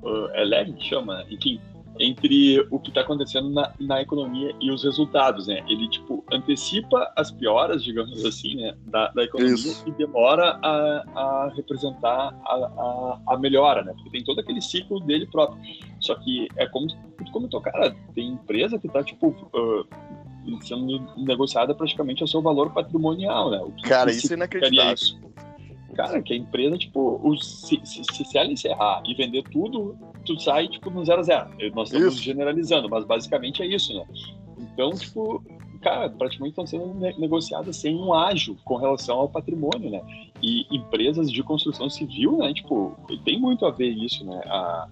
uh, 0.03 0.29
é 0.33 0.45
leve 0.45 0.73
que 0.73 0.85
chama, 0.85 1.25
enfim, 1.31 1.61
entre 1.99 2.61
o 2.71 2.79
que 2.79 2.89
está 2.89 3.03
acontecendo 3.03 3.51
na, 3.51 3.73
na, 3.79 4.03
economia 4.03 4.55
e 4.61 4.71
os 4.71 4.83
resultados, 4.85 5.47
né? 5.47 5.63
Ele, 5.69 5.89
tipo, 5.89 6.25
antecipa 6.33 7.13
as 7.17 7.31
pioras, 7.31 7.83
digamos 7.85 8.25
assim, 8.25 8.57
né, 8.57 8.75
da, 8.87 9.09
da 9.09 9.25
economia 9.25 9.55
Isso. 9.55 9.85
e 9.87 9.91
demora 9.93 10.59
a, 10.63 11.05
a 11.15 11.53
representar 11.55 12.35
a, 12.45 12.55
a, 12.55 13.21
a, 13.29 13.39
melhora, 13.39 13.83
né? 13.83 13.93
Porque 13.95 14.11
tem 14.11 14.25
todo 14.25 14.41
aquele 14.41 14.61
ciclo 14.61 15.01
dele 15.01 15.27
próprio. 15.27 15.61
Só 16.01 16.15
que 16.15 16.49
é 16.57 16.67
como 16.67 16.87
tu 16.89 17.33
comentou, 17.33 17.61
cara, 17.61 17.95
tem 18.15 18.29
empresa 18.29 18.79
que 18.79 18.87
está, 18.87 19.03
tipo, 19.03 19.29
uh, 19.29 19.87
sendo 20.63 21.01
negociada 21.17 21.75
praticamente 21.75 22.23
ao 22.23 22.27
seu 22.27 22.43
valor 22.43 22.73
patrimonial, 22.73 23.51
né? 23.51 23.61
cara, 23.85 24.11
isso 24.11 24.33
é 24.33 24.37
inacreditável. 24.37 24.95
Isso? 24.95 25.32
Cara, 25.95 26.23
que 26.23 26.33
a 26.33 26.37
empresa, 26.37 26.79
tipo, 26.79 27.21
se, 27.41 27.81
se, 27.85 28.03
se 28.05 28.39
ela 28.39 28.51
encerrar 28.51 29.03
e 29.07 29.15
vender 29.15 29.43
tudo, 29.45 29.97
tu 30.25 30.41
sai, 30.41 30.69
tipo, 30.69 30.91
no 30.91 31.05
zero 31.05 31.21
a 31.21 31.23
zero. 31.23 31.51
Nós 31.75 31.93
estamos 31.93 32.15
isso. 32.15 32.23
generalizando, 32.23 32.89
mas 32.89 33.05
basicamente 33.05 33.63
é 33.63 33.67
isso, 33.67 33.95
né? 33.95 34.05
Então, 34.59 34.91
tipo, 34.93 35.45
cara, 35.83 36.09
praticamente 36.09 36.53
estão 36.53 36.67
sendo 36.67 36.95
negociadas 37.19 37.77
sem 37.77 37.95
um 37.95 38.15
ágio 38.15 38.57
com 38.65 38.77
relação 38.77 39.19
ao 39.19 39.29
patrimônio, 39.29 39.91
né? 39.91 40.01
E 40.41 40.67
empresas 40.75 41.31
de 41.31 41.43
construção 41.43 41.91
civil, 41.91 42.39
né? 42.39 42.55
Tipo, 42.55 42.97
tem 43.25 43.39
muito 43.39 43.67
a 43.67 43.71
ver 43.71 43.91
isso, 43.91 44.25
né? 44.25 44.41
A, 44.47 44.89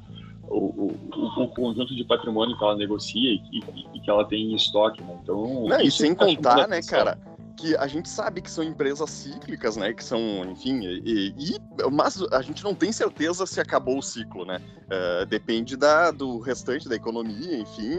o, 0.49 0.57
o, 0.57 1.43
o, 1.45 1.49
conjunto 1.49 1.95
de 1.95 2.05
patrimônio 2.05 2.59
que 2.59 2.65
ela 2.65 2.77
negocia 2.77 3.31
e, 3.31 3.41
e, 3.53 3.87
e 3.95 4.01
que 4.01 4.11
ela 4.11 4.25
tem 4.25 4.51
em 4.51 4.57
estoque, 4.57 5.01
né? 5.03 5.17
Então, 5.23 5.67
Não, 5.67 5.81
e 5.81 5.91
sem 5.91 6.15
contar, 6.15 6.67
né, 6.67 6.83
cara? 6.83 7.17
Que 7.61 7.77
a 7.77 7.87
gente 7.87 8.09
sabe 8.09 8.41
que 8.41 8.51
são 8.51 8.65
empresas 8.65 9.11
cíclicas, 9.11 9.77
né? 9.77 9.93
Que 9.93 10.03
são, 10.03 10.19
enfim, 10.51 10.81
e, 10.83 11.35
e 11.37 11.61
mas 11.93 12.21
a 12.33 12.41
gente 12.41 12.65
não 12.65 12.75
tem 12.75 12.91
certeza 12.91 13.47
se 13.47 13.61
acabou 13.61 13.99
o 13.99 14.03
ciclo, 14.03 14.47
né? 14.47 14.61
Uh, 14.91 15.27
depende 15.27 15.77
da, 15.77 16.11
do 16.11 16.41
restante 16.41 16.89
da 16.89 16.97
economia, 16.97 17.59
enfim. 17.59 17.95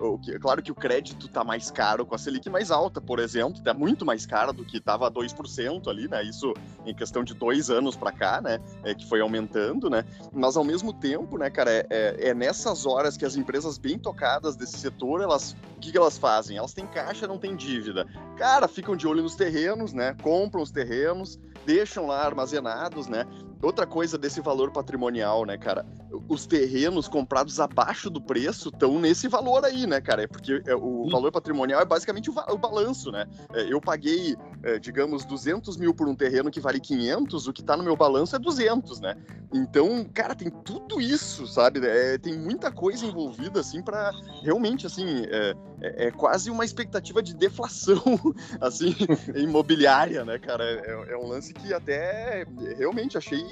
Uh, 0.00 0.18
que, 0.18 0.38
claro 0.38 0.62
que 0.62 0.72
o 0.72 0.74
crédito 0.74 1.26
está 1.26 1.44
mais 1.44 1.70
caro 1.70 2.04
com 2.04 2.14
a 2.14 2.18
Selic 2.18 2.48
mais 2.50 2.70
alta, 2.70 3.00
por 3.00 3.18
exemplo, 3.18 3.58
está 3.58 3.72
muito 3.72 4.04
mais 4.04 4.26
cara 4.26 4.52
do 4.52 4.64
que 4.64 4.78
estava 4.78 5.10
2% 5.10 5.88
ali, 5.88 6.08
né? 6.08 6.24
Isso 6.24 6.52
em 6.84 6.94
questão 6.94 7.22
de 7.22 7.34
dois 7.34 7.70
anos 7.70 7.94
para 7.94 8.10
cá, 8.10 8.40
né? 8.40 8.58
É, 8.82 8.94
que 8.94 9.06
foi 9.06 9.20
aumentando, 9.20 9.88
né? 9.88 10.04
Mas 10.32 10.56
ao 10.56 10.64
mesmo 10.64 10.92
tempo, 10.92 11.38
né, 11.38 11.50
cara, 11.50 11.70
é, 11.70 11.86
é, 11.90 12.28
é 12.28 12.34
nessas 12.34 12.84
horas 12.86 13.16
que 13.16 13.24
as 13.24 13.36
empresas 13.36 13.78
bem 13.78 13.98
tocadas 13.98 14.56
desse 14.56 14.78
setor, 14.78 15.20
elas, 15.20 15.52
o 15.76 15.80
que, 15.80 15.92
que 15.92 15.98
elas 15.98 16.18
fazem? 16.18 16.56
Elas 16.56 16.72
têm 16.72 16.86
caixa, 16.86 17.28
não 17.28 17.38
têm 17.38 17.54
dívida. 17.54 18.06
Cara, 18.36 18.61
ficam 18.68 18.96
de 18.96 19.06
olho 19.06 19.22
nos 19.22 19.34
terrenos, 19.34 19.92
né? 19.92 20.14
Compram 20.22 20.62
os 20.62 20.70
terrenos, 20.70 21.38
deixam 21.66 22.06
lá 22.06 22.24
armazenados, 22.24 23.06
né? 23.06 23.26
Outra 23.62 23.86
coisa 23.86 24.18
desse 24.18 24.40
valor 24.40 24.72
patrimonial, 24.72 25.44
né, 25.44 25.56
cara? 25.56 25.86
Os 26.28 26.46
terrenos 26.46 27.08
comprados 27.08 27.58
abaixo 27.60 28.10
do 28.10 28.20
preço 28.20 28.68
estão 28.68 28.98
nesse 29.00 29.28
valor 29.28 29.64
aí, 29.64 29.86
né, 29.86 30.00
cara? 30.00 30.22
É 30.22 30.26
porque 30.26 30.62
é, 30.66 30.74
o 30.74 31.08
valor 31.08 31.32
patrimonial 31.32 31.80
é 31.80 31.84
basicamente 31.84 32.30
o, 32.30 32.58
balanço, 32.58 33.10
né? 33.10 33.26
É, 33.52 33.72
eu 33.72 33.80
paguei 33.80 34.36
digamos, 34.80 35.24
200 35.24 35.76
mil 35.76 35.92
por 35.92 36.06
um 36.06 36.14
terreno 36.14 36.48
que 36.48 36.60
vale 36.60 36.78
500, 36.78 37.48
o 37.48 37.52
que 37.52 37.64
tá 37.64 37.76
no 37.76 37.82
meu 37.82 37.96
balanço 37.96 38.36
é 38.36 38.38
200, 38.38 39.00
né? 39.00 39.16
Então, 39.52 40.04
cara, 40.14 40.34
tem 40.34 40.50
tudo 40.50 41.00
isso, 41.00 41.46
sabe? 41.46 41.86
É, 41.86 42.16
tem 42.16 42.38
muita 42.38 42.72
coisa 42.72 43.04
envolvida, 43.04 43.60
assim, 43.60 43.82
para 43.82 44.10
realmente, 44.42 44.86
assim, 44.86 45.24
é, 45.26 45.54
é, 45.82 46.10
quase 46.10 46.50
uma 46.50 46.64
expectativa 46.64 47.22
de 47.22 47.34
deflação, 47.34 48.02
assim, 48.60 48.94
imobiliária, 49.36 50.24
né, 50.24 50.38
cara? 50.38 50.64
É, 50.64 51.12
é, 51.12 51.16
um 51.16 51.26
lance 51.26 51.52
que 51.52 51.74
até 51.74 52.46
realmente 52.78 53.18
achei, 53.18 53.44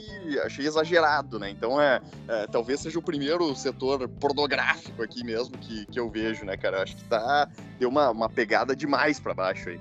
achei 0.43 0.67
exagerado, 0.67 1.38
né? 1.38 1.50
Então, 1.50 1.81
é, 1.81 2.00
talvez 2.50 2.80
seja 2.80 2.99
o 2.99 3.02
primeiro 3.02 3.54
setor 3.54 4.09
pornográfico 4.09 5.02
aqui 5.02 5.25
mesmo 5.25 5.57
que, 5.59 5.87
que 5.87 5.99
eu 5.99 6.11
vejo, 6.11 6.45
né, 6.45 6.57
cara? 6.57 6.78
Eu 6.78 6.83
acho 6.83 6.97
que 6.97 7.04
tá, 7.04 7.49
deu 7.78 7.88
uma, 7.88 8.11
uma 8.11 8.28
pegada 8.28 8.75
demais 8.75 9.19
para 9.21 9.35
baixo 9.35 9.69
aí. 9.69 9.80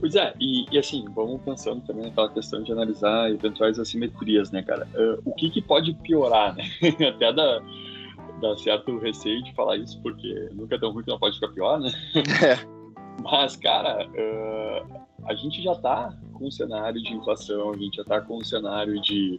Pois 0.00 0.14
é, 0.14 0.32
e, 0.40 0.64
e, 0.72 0.78
assim, 0.78 1.04
vamos 1.14 1.42
pensando 1.42 1.82
também 1.82 2.04
naquela 2.06 2.32
questão 2.32 2.62
de 2.62 2.72
analisar 2.72 3.30
eventuais 3.30 3.78
assimetrias, 3.78 4.50
né, 4.50 4.62
cara? 4.62 4.88
Uh, 4.94 5.20
o 5.26 5.34
que, 5.34 5.50
que 5.50 5.60
pode 5.60 5.92
piorar, 5.92 6.54
né? 6.54 6.64
Até 7.06 7.30
dá, 7.30 7.60
dá 8.40 8.56
certo 8.56 8.98
receio 8.98 9.44
de 9.44 9.54
falar 9.54 9.76
isso, 9.76 10.00
porque 10.00 10.48
nunca 10.52 10.76
é 10.76 10.78
tão 10.78 10.90
ruim 10.90 11.04
que 11.04 11.10
não 11.10 11.18
pode 11.18 11.34
ficar 11.34 11.48
pior, 11.48 11.78
né? 11.78 11.90
É. 12.42 12.80
Mas, 13.22 13.54
cara, 13.56 14.08
uh, 14.08 15.00
a 15.26 15.34
gente 15.34 15.62
já 15.62 15.74
tá 15.74 16.16
com 16.32 16.46
um 16.46 16.50
cenário 16.50 17.02
de 17.02 17.12
inflação, 17.12 17.72
a 17.72 17.76
gente 17.76 17.96
já 17.96 18.04
tá 18.04 18.22
com 18.22 18.38
um 18.38 18.44
cenário 18.44 18.98
de, 19.02 19.38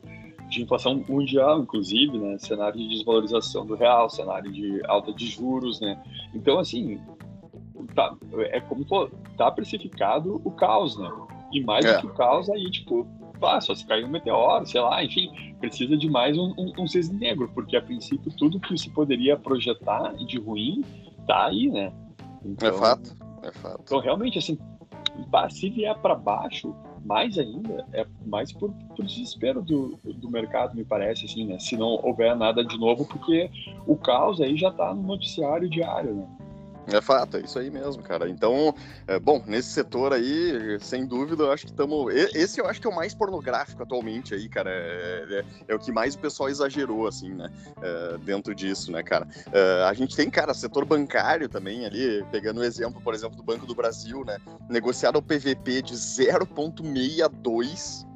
de 0.51 0.62
inflação 0.62 1.01
mundial, 1.08 1.62
inclusive, 1.62 2.17
né? 2.20 2.38
Cenário 2.38 2.77
de 2.77 2.89
desvalorização 2.89 3.65
do 3.65 3.74
real, 3.74 4.10
cenário 4.10 4.51
de 4.51 4.81
alta 4.86 5.13
de 5.13 5.25
juros, 5.27 5.79
né? 5.79 5.98
Então, 6.36 6.60
assim, 6.60 7.00
tá, 7.96 8.13
é 8.50 8.60
como 8.60 8.86
tá 9.38 9.50
precificado 9.50 10.41
o 10.43 10.51
caos, 10.51 10.98
né? 10.98 11.10
E 11.53 11.63
mais 11.63 11.86
é. 11.86 11.93
do 11.93 12.01
que 12.01 12.08
o 12.08 12.13
caos, 12.13 12.50
aí, 12.50 12.70
tipo, 12.70 13.08
pá, 13.39 13.62
só 13.62 13.74
se 13.74 13.86
cair 13.86 14.03
um 14.03 14.10
meteoro, 14.10 14.65
sei 14.65 14.81
lá, 14.81 15.01
enfim, 15.01 15.31
precisa 15.62 15.96
de 15.96 16.10
mais 16.10 16.38
um, 16.38 16.53
um, 16.58 16.74
um 16.79 16.88
cisne 16.88 17.17
negro, 17.17 17.50
porque 17.53 17.77
a 17.77 17.81
princípio 17.81 18.29
tudo 18.38 18.60
que 18.60 18.77
se 18.77 18.89
poderia 18.89 19.38
projetar 19.38 20.13
de 20.15 20.38
ruim 20.38 20.84
tá 21.25 21.46
aí, 21.46 21.70
né? 21.70 21.93
Então, 22.43 22.67
é 22.67 22.74
fato, 22.74 23.15
é 23.41 23.51
fato. 23.53 23.84
Então, 23.86 24.00
realmente, 24.00 24.38
assim, 24.38 24.60
se 25.50 25.70
vier 25.70 25.98
para 26.00 26.13
baixo, 26.13 26.75
mais 27.03 27.38
ainda, 27.38 27.86
é 27.93 28.05
mais 28.25 28.51
por, 28.51 28.72
por 28.96 29.05
desespero 29.05 29.62
do, 29.62 30.00
do 30.03 30.29
mercado, 30.29 30.75
me 30.75 30.84
parece, 30.84 31.25
assim, 31.25 31.46
né? 31.46 31.60
Se 31.60 31.75
não 31.75 32.00
houver 32.03 32.36
nada 32.36 32.63
de 32.63 32.77
novo, 32.77 33.05
porque 33.05 33.50
o 33.86 33.96
caos 33.96 34.39
aí 34.39 34.55
já 34.55 34.72
tá 34.72 34.93
no 34.93 35.01
noticiário 35.01 35.70
diário, 35.70 36.15
né? 36.15 36.27
É 36.88 37.02
fato, 37.02 37.38
é 37.38 37.42
isso 37.42 37.60
aí 37.60 37.70
mesmo, 37.70 38.02
cara. 38.02 38.28
Então, 38.28 38.74
é, 39.08 39.20
bom, 39.20 39.44
nesse 39.46 39.70
setor 39.70 40.14
aí, 40.14 40.80
sem 40.82 41.06
dúvida, 41.06 41.44
eu 41.44 41.52
acho 41.52 41.66
que 41.66 41.72
estamos. 41.72 42.12
Esse 42.14 42.60
eu 42.60 42.68
acho 42.68 42.82
que 42.82 42.88
é 42.88 42.90
o 42.90 42.96
mais 42.96 43.14
pornográfico 43.14 43.84
atualmente 43.84 44.34
aí, 44.34 44.50
cara. 44.50 44.72
É, 44.72 45.26
é, 45.30 45.46
é 45.70 45.76
o 45.76 45.80
que 45.80 45.92
mais 45.92 46.16
o 46.16 46.20
pessoal 46.20 46.50
exagerou, 46.50 47.08
assim, 47.08 47.34
né? 47.34 47.52
É, 47.82 48.18
dentro 48.20 48.56
disso, 48.56 48.92
né, 48.92 49.04
cara? 49.04 49.28
É, 49.52 49.84
a 49.84 49.94
gente 49.94 50.16
tem, 50.16 50.30
cara, 50.30 50.54
setor 50.54 50.86
bancário 50.86 51.48
também 51.48 51.86
ali, 51.86 52.26
pegando 52.32 52.62
o 52.62 52.64
exemplo, 52.64 53.00
por 53.02 53.14
exemplo, 53.14 53.38
do 53.38 53.44
Banco 53.44 53.66
do 53.66 53.76
Brasil, 53.76 54.26
né? 54.26 54.38
Negociado 54.70 55.18
ao 55.18 55.22
PVP 55.22 55.84
de 55.84 55.94
0,62 55.94 58.11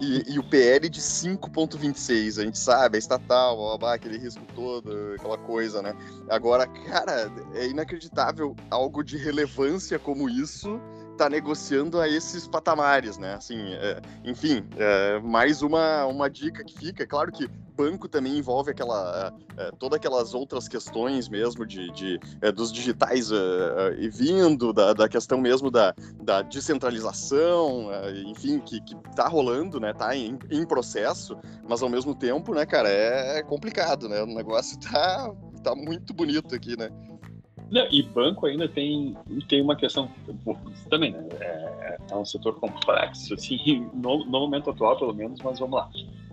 e, 0.00 0.34
e, 0.34 0.38
o 0.38 0.42
PL 0.42 0.88
de 0.88 1.00
5,26, 1.00 2.40
a 2.40 2.44
gente 2.44 2.58
sabe, 2.58 2.96
é 2.96 2.98
estatal, 2.98 3.58
ó, 3.58 3.78
aquele 3.86 4.16
risco 4.18 4.42
todo, 4.54 4.90
aquela 5.14 5.36
coisa, 5.36 5.82
né? 5.82 5.94
Agora, 6.28 6.66
cara, 6.66 7.30
é 7.54 7.66
inacreditável 7.66 8.56
algo 8.70 9.04
de 9.04 9.16
relevância 9.16 9.98
como 9.98 10.28
isso 10.28 10.80
tá 11.18 11.28
negociando 11.28 12.00
a 12.00 12.08
esses 12.08 12.48
patamares, 12.48 13.18
né? 13.18 13.34
Assim, 13.34 13.74
é, 13.74 14.00
enfim, 14.24 14.66
é, 14.78 15.20
mais 15.20 15.60
uma, 15.60 16.06
uma 16.06 16.30
dica 16.30 16.64
que 16.64 16.78
fica. 16.78 17.02
É 17.02 17.06
claro 17.06 17.30
que 17.30 17.46
banco 17.80 18.08
também 18.08 18.36
envolve 18.36 18.70
aquela, 18.70 19.32
é, 19.56 19.62
é 19.68 19.70
todas 19.78 19.96
aquelas 19.96 20.34
outras 20.34 20.68
questões 20.68 21.28
mesmo 21.28 21.66
de, 21.66 21.90
de 21.92 22.20
é, 22.42 22.52
dos 22.52 22.70
digitais 22.70 23.30
é, 23.32 23.96
e 23.98 24.10
vindo 24.10 24.72
da, 24.72 24.92
da 24.92 25.08
questão 25.08 25.40
mesmo 25.40 25.70
da, 25.70 25.94
da 26.22 26.42
descentralização, 26.42 27.90
enfim, 28.26 28.60
que, 28.60 28.80
que 28.82 28.94
tá 29.16 29.26
rolando, 29.28 29.80
né? 29.80 29.92
Tá 29.92 30.14
em, 30.14 30.38
em 30.50 30.66
processo, 30.66 31.36
mas 31.66 31.82
ao 31.82 31.88
mesmo 31.88 32.14
tempo, 32.14 32.54
né, 32.54 32.66
cara, 32.66 32.88
é 32.88 33.42
complicado, 33.42 34.08
né? 34.08 34.22
O 34.22 34.26
negócio 34.26 34.78
tá, 34.80 35.32
tá 35.62 35.74
muito 35.74 36.12
bonito 36.12 36.54
aqui, 36.54 36.76
né? 36.76 36.90
Não, 37.70 37.86
e 37.90 38.02
banco 38.02 38.46
ainda 38.46 38.68
tem, 38.68 39.16
tem 39.48 39.62
uma 39.62 39.76
questão 39.76 40.10
também, 40.90 41.12
né? 41.12 41.28
É, 41.40 41.96
é, 42.10 42.16
um 42.16 42.24
setor 42.24 42.58
complexo, 42.58 43.32
assim, 43.34 43.88
no, 43.94 44.24
no, 44.24 44.40
momento 44.40 44.70
atual, 44.70 44.98
pelo 44.98 45.14
menos, 45.14 45.40
mas 45.40 45.58
vamos 45.58 45.78
lá. 45.78 45.88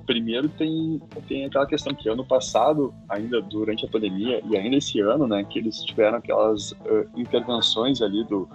Primeiro 0.08 0.48
tem, 0.48 1.02
tem 1.28 1.46
aquela 1.46 1.68
questão 1.68 1.94
que 1.94 2.08
ano 2.08 2.26
passado, 2.26 2.94
ainda 3.10 3.42
durante 3.42 3.86
a 3.86 3.90
pandemia, 3.90 4.42
e 4.50 4.56
ainda 4.56 4.78
esse 4.78 5.02
ano, 5.02 5.28
né, 5.28 5.44
que 5.44 5.60
eles 5.60 5.84
tiveram 5.84 6.18
aquelas 6.18 6.72
uh, 6.72 7.08
intervenções 7.16 8.02
ali 8.02 8.24
do, 8.24 8.48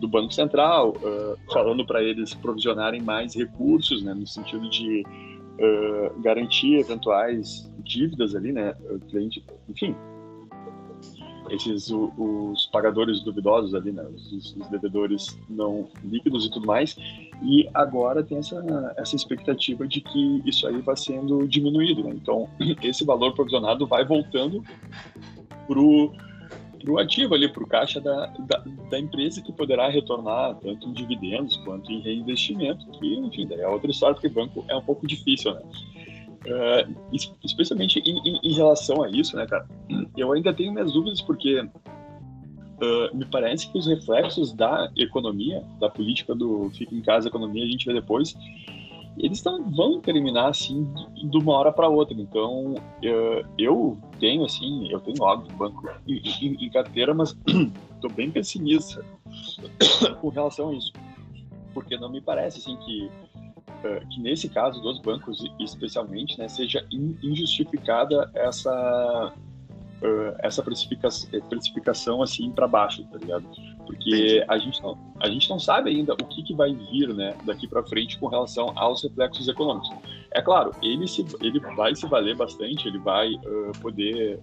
do 0.00 0.08
Banco 0.08 0.32
Central, 0.32 0.96
uh, 0.96 1.52
falando 1.52 1.86
para 1.86 2.02
eles 2.02 2.32
provisionarem 2.32 3.02
mais 3.02 3.34
recursos, 3.34 4.02
né, 4.02 4.14
no 4.14 4.26
sentido 4.26 4.68
de 4.70 5.04
uh, 5.06 6.20
garantir 6.22 6.76
eventuais 6.76 7.70
dívidas 7.84 8.34
ali, 8.34 8.50
né, 8.50 8.74
enfim, 9.68 9.94
esses 11.50 11.90
o, 11.90 12.12
os 12.52 12.66
pagadores 12.66 13.22
duvidosos 13.22 13.74
ali, 13.74 13.92
né, 13.92 14.02
os, 14.14 14.32
os, 14.32 14.68
devedores 14.68 15.38
não 15.48 15.88
líquidos 16.02 16.46
e 16.46 16.50
tudo 16.50 16.66
mais, 16.66 16.96
e 17.42 17.68
agora 17.74 18.22
tem 18.22 18.38
essa, 18.38 18.94
essa 18.96 19.16
expectativa 19.16 19.86
de 19.86 20.00
que 20.00 20.42
isso 20.44 20.66
aí 20.66 20.80
vai 20.80 20.96
sendo 20.96 21.46
diminuído, 21.46 22.04
né? 22.04 22.10
Então, 22.14 22.48
esse 22.82 23.04
valor 23.04 23.34
provisionado 23.34 23.86
vai 23.86 24.04
voltando 24.04 24.62
pro 25.66 26.12
pro 26.84 26.98
ativo 26.98 27.34
ali, 27.34 27.48
pro 27.48 27.66
caixa 27.66 27.98
da, 27.98 28.26
da, 28.40 28.62
da, 28.90 28.98
empresa 28.98 29.40
que 29.40 29.50
poderá 29.50 29.88
retornar 29.88 30.54
tanto 30.56 30.86
em 30.86 30.92
dividendos 30.92 31.56
quanto 31.58 31.90
em 31.90 32.00
reinvestimento, 32.02 32.84
que, 32.98 33.14
enfim, 33.14 33.46
daí 33.46 33.60
é 33.60 33.68
outra 33.68 33.90
história, 33.90 34.14
porque 34.14 34.28
banco 34.28 34.62
é 34.68 34.76
um 34.76 34.82
pouco 34.82 35.06
difícil, 35.06 35.54
né? 35.54 35.62
Uh, 36.46 37.16
especialmente 37.42 38.00
em, 38.00 38.18
em, 38.18 38.40
em, 38.42 38.52
relação 38.52 39.02
a 39.02 39.10
isso, 39.10 39.34
né, 39.34 39.46
cara? 39.46 39.66
Eu 40.14 40.30
ainda 40.32 40.52
tenho 40.52 40.72
minhas 40.72 40.92
dúvidas 40.92 41.22
porque 41.22 41.58
uh, 41.60 43.16
me 43.16 43.24
parece 43.24 43.70
que 43.70 43.78
os 43.78 43.86
reflexos 43.86 44.52
da 44.52 44.90
economia, 44.96 45.64
da 45.80 45.88
política 45.88 46.34
do 46.34 46.70
fica 46.70 46.94
em 46.94 47.00
casa 47.00 47.28
economia, 47.28 47.64
a 47.64 47.68
gente 47.68 47.86
vê 47.86 47.94
depois, 47.94 48.36
eles 49.16 49.42
não 49.44 49.70
vão 49.70 50.00
terminar 50.00 50.48
assim 50.48 50.86
de 51.14 51.38
uma 51.38 51.52
hora 51.54 51.72
para 51.72 51.88
outra. 51.88 52.14
Então, 52.14 52.74
uh, 52.74 53.48
eu 53.56 53.96
tenho 54.18 54.44
assim, 54.44 54.88
eu 54.90 55.00
tenho 55.00 55.22
óbvio 55.22 55.56
banco 55.56 55.88
em, 56.06 56.64
em, 56.64 56.70
carteira, 56.70 57.14
mas 57.14 57.36
estou 57.94 58.10
bem 58.10 58.30
pessimista 58.30 59.04
com 60.20 60.28
relação 60.28 60.70
a 60.70 60.74
isso, 60.74 60.92
porque 61.72 61.96
não 61.96 62.10
me 62.10 62.20
parece 62.20 62.58
assim 62.58 62.76
que 62.78 63.10
que 64.10 64.20
nesse 64.20 64.48
caso 64.48 64.80
dos 64.80 65.00
bancos 65.00 65.44
especialmente, 65.60 66.38
né, 66.38 66.48
seja 66.48 66.86
injustificada 66.90 68.30
essa 68.34 69.32
uh, 70.02 70.36
essa 70.38 70.62
precificação, 70.62 71.28
precificação 71.48 72.22
assim 72.22 72.50
para 72.50 72.66
baixo, 72.66 73.04
tá 73.04 73.18
ligado? 73.18 73.46
Porque 73.86 74.44
a 74.48 74.58
gente 74.58 74.82
não 74.82 74.98
a 75.20 75.28
gente 75.28 75.48
não 75.48 75.58
sabe 75.58 75.90
ainda 75.90 76.12
o 76.14 76.16
que, 76.16 76.42
que 76.42 76.54
vai 76.54 76.74
vir, 76.74 77.14
né, 77.14 77.34
daqui 77.44 77.66
para 77.66 77.82
frente 77.82 78.18
com 78.18 78.26
relação 78.26 78.72
aos 78.76 79.02
reflexos 79.02 79.48
econômicos. 79.48 79.90
É 80.32 80.42
claro, 80.42 80.72
ele 80.82 81.06
se 81.06 81.24
ele 81.40 81.60
vai 81.76 81.94
se 81.94 82.06
valer 82.06 82.36
bastante, 82.36 82.88
ele 82.88 82.98
vai 82.98 83.32
uh, 83.32 83.72
poder 83.80 84.40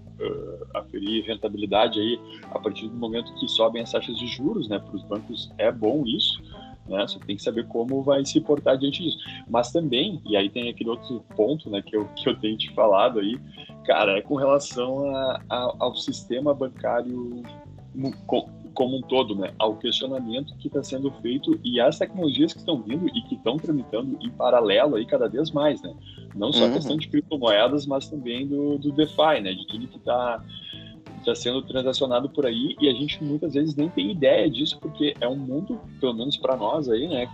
aferir 0.73 1.25
rentabilidade 1.25 1.99
aí 1.99 2.19
a 2.51 2.59
partir 2.59 2.87
do 2.87 2.95
momento 2.95 3.33
que 3.35 3.47
sobem 3.47 3.81
as 3.81 3.91
taxas 3.91 4.17
de 4.17 4.27
juros, 4.27 4.69
né? 4.69 4.79
Para 4.79 4.95
os 4.95 5.03
bancos 5.03 5.51
é 5.57 5.71
bom 5.71 6.03
isso 6.05 6.41
né? 6.87 7.07
Você 7.07 7.19
tem 7.19 7.35
que 7.35 7.43
saber 7.43 7.67
como 7.67 8.01
vai 8.01 8.25
se 8.25 8.39
portar 8.41 8.77
diante 8.77 9.03
disso. 9.03 9.17
Mas 9.49 9.71
também, 9.71 10.21
e 10.25 10.35
aí 10.35 10.49
tem 10.49 10.69
aquele 10.69 10.89
outro 10.89 11.23
ponto, 11.35 11.69
né, 11.69 11.81
que 11.81 11.95
eu, 11.95 12.05
que 12.15 12.27
eu 12.27 12.37
tenho 12.39 12.57
te 12.57 12.73
falado 12.73 13.19
aí, 13.19 13.39
cara, 13.85 14.17
é 14.17 14.21
com 14.21 14.35
relação 14.35 15.05
a, 15.15 15.41
a, 15.49 15.75
ao 15.79 15.95
sistema 15.95 16.53
bancário 16.53 17.43
como 18.73 18.97
um 18.97 19.01
todo, 19.01 19.35
né, 19.35 19.51
ao 19.59 19.75
questionamento 19.75 20.55
que 20.57 20.67
está 20.67 20.81
sendo 20.81 21.11
feito 21.21 21.59
e 21.63 21.79
as 21.79 21.99
tecnologias 21.99 22.53
que 22.53 22.59
estão 22.59 22.81
vindo 22.81 23.07
e 23.09 23.21
que 23.23 23.35
estão 23.35 23.57
tramitando 23.57 24.17
em 24.21 24.29
paralelo 24.29 24.95
aí 24.95 25.05
cada 25.05 25.27
vez 25.27 25.51
mais, 25.51 25.81
né, 25.81 25.93
não 26.33 26.53
só 26.53 26.63
uhum. 26.63 26.69
a 26.69 26.73
questão 26.73 26.97
de 26.97 27.09
criptomoedas, 27.09 27.85
mas 27.85 28.07
também 28.07 28.47
do, 28.47 28.77
do 28.77 28.91
DeFi, 28.93 29.41
né, 29.41 29.53
de 29.53 29.67
tudo 29.67 29.87
que 29.87 29.97
está 29.97 30.41
está 31.21 31.35
sendo 31.35 31.61
transacionado 31.61 32.29
por 32.29 32.45
aí 32.45 32.75
e 32.79 32.89
a 32.89 32.93
gente 32.93 33.23
muitas 33.23 33.53
vezes 33.53 33.75
nem 33.75 33.89
tem 33.89 34.11
ideia 34.11 34.49
disso 34.49 34.77
porque 34.79 35.15
é 35.19 35.27
um 35.27 35.35
mundo, 35.35 35.79
pelo 35.99 36.13
menos 36.13 36.37
para 36.37 36.55
nós 36.55 36.89
aí, 36.89 37.07
né, 37.07 37.27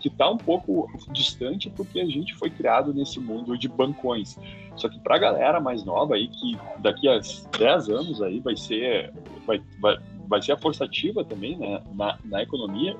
que 0.00 0.08
está 0.08 0.28
um 0.28 0.36
pouco 0.36 0.88
distante 1.12 1.70
porque 1.70 2.00
a 2.00 2.06
gente 2.06 2.34
foi 2.34 2.50
criado 2.50 2.92
nesse 2.92 3.20
mundo 3.20 3.56
de 3.56 3.68
bancões. 3.68 4.38
Só 4.76 4.88
que 4.88 4.98
para 4.98 5.16
a 5.16 5.18
galera 5.18 5.60
mais 5.60 5.84
nova 5.84 6.14
aí 6.14 6.28
que 6.28 6.58
daqui 6.80 7.08
a 7.08 7.20
10 7.58 7.88
anos 7.88 8.22
aí 8.22 8.40
vai 8.40 8.56
ser 8.56 9.12
vai, 9.46 9.62
vai, 9.80 9.96
vai 10.26 10.42
ser 10.42 10.52
a 10.52 10.58
força 10.58 10.84
ativa 10.84 11.24
também 11.24 11.56
né, 11.56 11.82
na, 11.94 12.18
na 12.24 12.42
economia, 12.42 12.96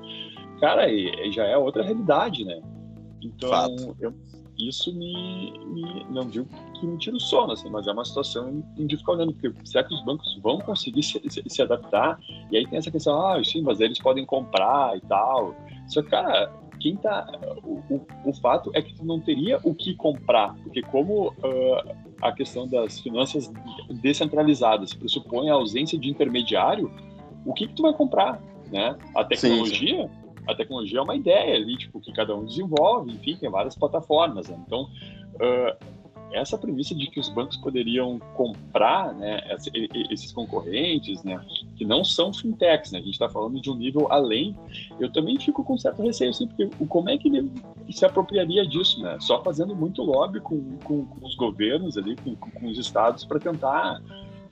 cara, 0.59 0.87
já 1.31 1.43
é 1.45 1.57
outra 1.57 1.83
realidade, 1.83 2.45
né? 2.45 2.61
Então, 3.21 3.95
eu, 3.99 4.13
isso 4.57 4.93
me, 4.93 5.51
me, 5.65 6.05
não 6.09 6.27
digo 6.27 6.47
que 6.73 6.85
me 6.85 6.97
tira 6.97 7.15
o 7.15 7.19
sono, 7.19 7.53
assim, 7.53 7.69
mas 7.69 7.87
é 7.87 7.91
uma 7.91 8.05
situação 8.05 8.63
em 8.77 8.87
ficar 8.89 9.13
olhando, 9.13 9.33
porque 9.33 9.53
será 9.65 9.83
que 9.83 9.93
os 9.93 10.03
bancos 10.03 10.39
vão 10.41 10.59
conseguir 10.59 11.03
se, 11.03 11.21
se, 11.29 11.43
se, 11.45 11.61
adaptar? 11.61 12.19
E 12.51 12.57
aí 12.57 12.67
tem 12.67 12.77
essa 12.77 12.91
questão, 12.91 13.19
ah, 13.27 13.43
sim, 13.43 13.61
mas 13.61 13.79
eles 13.79 13.99
podem 13.99 14.25
comprar 14.25 14.95
e 14.97 15.01
tal. 15.01 15.55
Só 15.87 16.01
que, 16.01 16.09
cara, 16.09 16.51
quem 16.79 16.95
tá. 16.95 17.27
O, 17.63 17.81
o, 17.89 18.07
o 18.25 18.33
fato 18.33 18.71
é 18.73 18.81
que 18.81 18.93
tu 18.93 19.05
não 19.05 19.19
teria 19.19 19.59
o 19.63 19.73
que 19.73 19.95
comprar, 19.95 20.55
porque 20.63 20.81
como 20.81 21.29
uh, 21.29 21.95
a 22.21 22.31
questão 22.31 22.67
das 22.67 22.99
finanças 22.99 23.51
descentralizadas 23.89 24.93
pressupõe 24.93 25.49
a 25.49 25.53
ausência 25.53 25.99
de 25.99 26.09
intermediário, 26.09 26.91
o 27.45 27.53
que, 27.53 27.67
que 27.67 27.73
tu 27.73 27.83
vai 27.83 27.93
comprar? 27.93 28.41
Né? 28.71 28.97
A 29.15 29.23
tecnologia. 29.23 30.03
Sim, 30.03 30.09
sim 30.09 30.24
a 30.47 30.55
tecnologia 30.55 30.99
é 30.99 31.01
uma 31.01 31.15
ideia 31.15 31.55
ali, 31.55 31.77
tipo, 31.77 31.99
que 31.99 32.11
cada 32.11 32.35
um 32.35 32.45
desenvolve, 32.45 33.11
enfim, 33.11 33.35
tem 33.35 33.49
várias 33.49 33.75
plataformas. 33.75 34.49
Né? 34.49 34.57
Então, 34.65 34.83
uh, 35.35 35.95
essa 36.31 36.57
premissa 36.57 36.93
de 36.93 37.07
que 37.07 37.19
os 37.19 37.29
bancos 37.29 37.57
poderiam 37.57 38.19
comprar 38.35 39.13
né, 39.13 39.41
esses 40.09 40.31
concorrentes, 40.31 41.23
né, 41.23 41.39
que 41.75 41.85
não 41.85 42.03
são 42.03 42.33
fintechs, 42.33 42.91
né, 42.91 42.99
a 42.99 43.01
gente 43.01 43.13
está 43.13 43.29
falando 43.29 43.59
de 43.61 43.69
um 43.69 43.75
nível 43.75 44.11
além, 44.11 44.55
eu 44.99 45.11
também 45.11 45.39
fico 45.39 45.63
com 45.63 45.77
certo 45.77 46.01
receio, 46.01 46.31
assim, 46.31 46.47
porque 46.47 46.69
como 46.87 47.09
é 47.09 47.17
que 47.17 47.29
ele 47.29 47.49
se 47.89 48.05
apropriaria 48.05 48.65
disso? 48.67 49.01
Né? 49.01 49.17
Só 49.21 49.41
fazendo 49.43 49.75
muito 49.75 50.01
lobby 50.01 50.39
com, 50.41 50.77
com, 50.83 51.05
com 51.05 51.25
os 51.25 51.35
governos 51.35 51.97
ali, 51.97 52.15
com, 52.17 52.35
com 52.35 52.67
os 52.67 52.77
estados, 52.77 53.23
para 53.23 53.39
tentar 53.39 54.01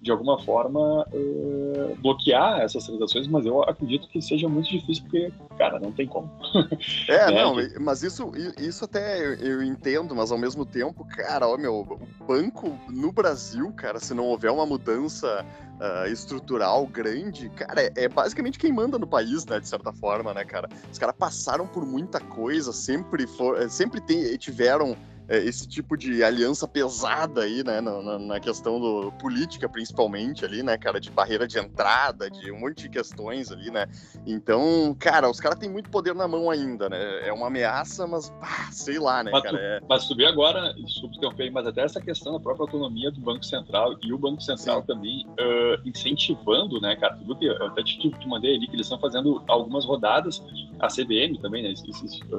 de 0.03 0.12
alguma 0.12 0.38
forma, 0.38 1.07
uh, 1.13 1.95
bloquear 2.01 2.60
essas 2.60 2.86
transações, 2.86 3.25
mas 3.25 3.45
eu 3.45 3.63
acredito 3.63 4.10
que 4.10 4.22
seja 4.22 4.50
muito 4.50 4.69
difícil, 4.69 5.03
porque, 5.03 5.31
cara, 5.57 5.79
não 5.79 5.93
tem 5.93 6.05
como. 6.05 6.29
É, 7.07 7.31
né? 7.31 7.43
não, 7.43 7.55
mas 7.79 8.03
isso, 8.03 8.31
isso 8.57 8.83
até 8.86 9.19
eu 9.39 9.63
entendo, 9.63 10.15
mas 10.15 10.31
ao 10.31 10.38
mesmo 10.38 10.65
tempo, 10.65 11.05
cara, 11.05 11.48
ó, 11.48 11.57
meu, 11.57 11.81
o 11.81 12.25
banco 12.25 12.77
no 12.89 13.12
Brasil, 13.12 13.72
cara, 13.74 14.00
se 14.00 14.13
não 14.13 14.25
houver 14.25 14.51
uma 14.51 14.65
mudança 14.65 15.45
uh, 15.79 16.07
estrutural 16.07 16.86
grande, 16.86 17.50
cara, 17.50 17.81
é, 17.81 17.91
é, 17.95 18.10
basicamente 18.10 18.60
quem 18.60 18.74
manda 18.74 19.00
no 19.00 19.07
país, 19.07 19.45
né, 19.45 19.60
de 19.60 19.67
certa 19.67 19.93
forma, 19.93 20.33
né, 20.33 20.43
cara? 20.43 20.67
Os 20.91 20.98
caras 20.98 21.15
passaram 21.17 21.65
por 21.65 21.86
muita 21.86 22.19
coisa, 22.19 22.74
sempre, 22.74 23.25
for, 23.25 23.69
sempre 23.69 24.01
tem, 24.01 24.36
tiveram 24.38 24.98
esse 25.30 25.68
tipo 25.68 25.98
de 25.98 26.24
aliança 26.24 26.68
pesada 26.68 27.42
aí, 27.42 27.63
né, 27.63 27.80
na, 27.80 28.20
na, 28.20 28.39
questão 28.39 28.80
do 28.80 29.12
política 29.13 29.70
principalmente 29.70 30.44
ali, 30.44 30.62
né, 30.62 30.77
cara, 30.77 31.00
de 31.00 31.10
barreira 31.10 31.48
de 31.48 31.58
entrada, 31.58 32.30
de 32.30 32.51
um 32.51 32.60
monte 32.60 32.84
de 32.84 32.89
questões 32.89 33.51
ali, 33.51 33.72
né. 33.72 33.88
Então, 34.25 34.96
cara, 35.00 35.30
os 35.30 35.39
caras 35.39 35.58
têm 35.58 35.70
muito 35.70 35.89
poder 35.89 36.13
na 36.13 36.27
mão 36.27 36.50
ainda, 36.50 36.89
né. 36.89 37.27
É 37.27 37.32
uma 37.32 37.48
ameaça, 37.48 38.06
mas 38.06 38.32
sei 38.72 39.00
lá, 39.00 39.24
né, 39.24 39.32
mas 39.32 39.44
cara. 39.44 39.58
Tu, 39.58 39.63
é... 39.63 39.80
Mas 39.88 40.08
vê 40.10 40.25
agora, 40.25 40.74
desculpa 40.74 41.15
interromper, 41.15 41.51
mas 41.51 41.68
até 41.68 41.82
essa 41.82 42.01
questão 42.01 42.34
da 42.34 42.39
própria 42.39 42.63
autonomia 42.63 43.12
do 43.12 43.22
Banco 43.22 43.46
Central 43.46 43.96
e 44.03 44.12
o 44.12 44.18
Banco 44.18 44.42
Central 44.42 44.82
Sim. 44.82 44.88
também 44.88 45.27
uh, 45.27 45.88
incentivando, 45.88 46.82
né, 46.82 46.96
cara, 46.96 47.15
tu 47.15 47.25
viu 47.25 47.36
que 47.36 47.46
eu 47.46 47.68
até 47.68 47.84
te, 47.84 47.98
te 47.98 48.27
mandei 48.27 48.56
ali 48.56 48.68
que 48.68 48.75
eles 48.75 48.86
estão 48.86 49.00
fazendo 49.00 49.42
algumas 49.48 49.86
rodadas, 49.86 50.44
a 50.80 50.88
CBM 50.88 51.38
também, 51.39 51.63
né, 51.63 51.74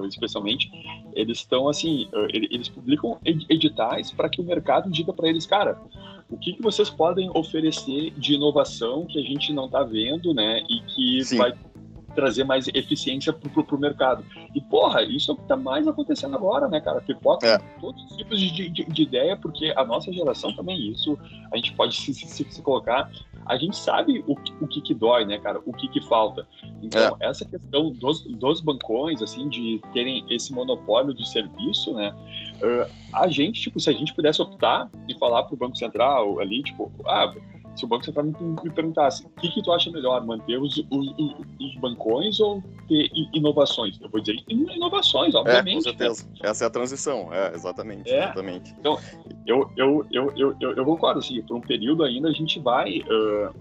especialmente, 0.06 0.70
eles 1.14 1.38
estão 1.38 1.68
assim, 1.68 2.08
eles 2.30 2.68
publicam 2.74 3.18
editais 3.24 4.10
para 4.10 4.28
que 4.28 4.40
o 4.40 4.44
mercado 4.44 4.90
diga 4.90 5.12
para 5.12 5.28
eles, 5.28 5.46
cara, 5.46 5.80
o 6.28 6.36
que, 6.36 6.54
que 6.54 6.62
vocês 6.62 6.90
podem 6.90 7.30
oferecer 7.34 8.10
de 8.12 8.34
inovação 8.34 9.06
que 9.06 9.18
a 9.18 9.22
gente 9.22 9.52
não 9.52 9.66
está 9.66 9.82
vendo, 9.82 10.34
né? 10.34 10.62
E 10.68 10.80
que 10.80 11.24
Sim. 11.24 11.38
vai 11.38 11.52
trazer 12.14 12.44
mais 12.44 12.68
eficiência 12.68 13.32
para 13.32 13.76
o 13.76 13.78
mercado. 13.78 14.24
E, 14.54 14.60
porra, 14.60 15.02
isso 15.02 15.30
é 15.30 15.34
o 15.34 15.36
que 15.36 15.42
está 15.42 15.56
mais 15.56 15.86
acontecendo 15.86 16.34
agora, 16.36 16.68
né, 16.68 16.80
cara? 16.80 17.00
Pipoca 17.00 17.46
é. 17.46 17.58
todos 17.80 18.02
os 18.04 18.16
tipos 18.16 18.40
de, 18.40 18.68
de, 18.70 18.84
de, 18.84 19.02
ideia, 19.02 19.36
porque 19.36 19.72
a 19.76 19.84
nossa 19.84 20.12
geração 20.12 20.54
também, 20.54 20.92
isso 20.92 21.18
a 21.52 21.56
gente 21.56 21.72
pode 21.72 21.96
se, 21.96 22.14
se, 22.14 22.26
se 22.26 22.62
colocar 22.62 23.10
a 23.46 23.56
gente 23.56 23.76
sabe 23.76 24.24
o, 24.26 24.36
o 24.60 24.66
que 24.66 24.80
que 24.80 24.94
dói, 24.94 25.24
né, 25.24 25.38
cara? 25.38 25.60
O 25.64 25.72
que 25.72 25.88
que 25.88 26.00
falta. 26.00 26.46
Então, 26.82 27.16
é. 27.20 27.28
essa 27.28 27.44
questão 27.44 27.90
dos, 27.90 28.22
dos 28.22 28.60
bancões, 28.60 29.22
assim, 29.22 29.48
de 29.48 29.80
terem 29.92 30.24
esse 30.30 30.52
monopólio 30.52 31.14
de 31.14 31.28
serviço, 31.28 31.92
né? 31.94 32.14
Uh, 32.56 32.90
a 33.12 33.28
gente, 33.28 33.60
tipo, 33.60 33.78
se 33.80 33.90
a 33.90 33.92
gente 33.92 34.14
pudesse 34.14 34.40
optar 34.40 34.90
e 35.08 35.14
falar 35.18 35.44
para 35.44 35.54
o 35.54 35.58
Banco 35.58 35.76
Central 35.76 36.40
ali, 36.40 36.62
tipo, 36.62 36.90
ah, 37.06 37.32
se 37.76 37.84
o 37.84 37.88
Banco 37.88 38.04
Central 38.04 38.26
me, 38.26 38.70
perguntasse 38.70 39.24
o 39.24 39.28
que, 39.40 39.48
que 39.50 39.62
tu 39.62 39.72
acha 39.72 39.90
melhor, 39.90 40.24
manter 40.24 40.58
os, 40.58 40.76
os, 40.90 41.14
os, 41.60 41.76
bancões 41.80 42.38
ou 42.40 42.62
ter 42.88 43.10
inovações? 43.32 44.00
Eu 44.00 44.08
vou 44.08 44.20
dizer 44.20 44.38
inovações, 44.48 45.34
obviamente. 45.34 45.88
É, 45.88 45.92
com 45.92 45.98
certeza. 45.98 46.24
Né? 46.24 46.38
Essa 46.42 46.64
é 46.64 46.66
a 46.66 46.70
transição, 46.70 47.32
é, 47.32 47.54
exatamente. 47.54 48.10
É. 48.10 48.24
exatamente. 48.24 48.74
Então, 48.78 48.98
eu, 49.46 49.70
eu, 49.76 50.06
eu, 50.12 50.32
eu, 50.36 50.56
eu, 50.60 50.72
eu 50.76 50.84
concordo, 50.84 51.18
assim, 51.18 51.42
por 51.42 51.56
um 51.56 51.60
período 51.60 52.04
ainda 52.04 52.28
a 52.28 52.32
gente 52.32 52.60
vai 52.60 52.98
uh, 53.00 53.54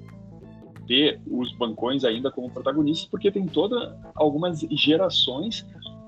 ter 0.87 1.19
os 1.29 1.51
bancões 1.53 2.03
ainda 2.03 2.31
como 2.31 2.49
protagonistas, 2.49 3.07
porque 3.09 3.31
tem 3.31 3.45
toda 3.47 3.97
algumas 4.15 4.59
gerações 4.71 5.65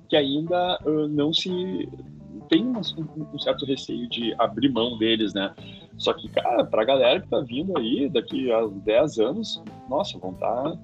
que 0.07 0.15
ainda 0.15 0.79
uh, 0.85 1.07
não 1.07 1.33
se 1.33 1.89
tem 2.45 2.65
um, 2.65 2.79
um, 3.33 3.39
certo 3.39 3.65
receio 3.65 4.07
de 4.09 4.33
abrir 4.39 4.69
mão 4.69 4.97
deles, 4.97 5.33
né? 5.33 5.53
Só 5.97 6.13
que, 6.13 6.27
cara, 6.29 6.65
pra 6.65 6.83
galera 6.83 7.21
que 7.21 7.27
tá 7.27 7.39
vindo 7.41 7.77
aí 7.77 8.09
daqui 8.09 8.51
a 8.51 8.65
10 8.67 9.19
anos, 9.19 9.63
nossa, 9.89 10.17
vão 10.17 10.31
estar. 10.31 10.63
Tá, 10.63 10.77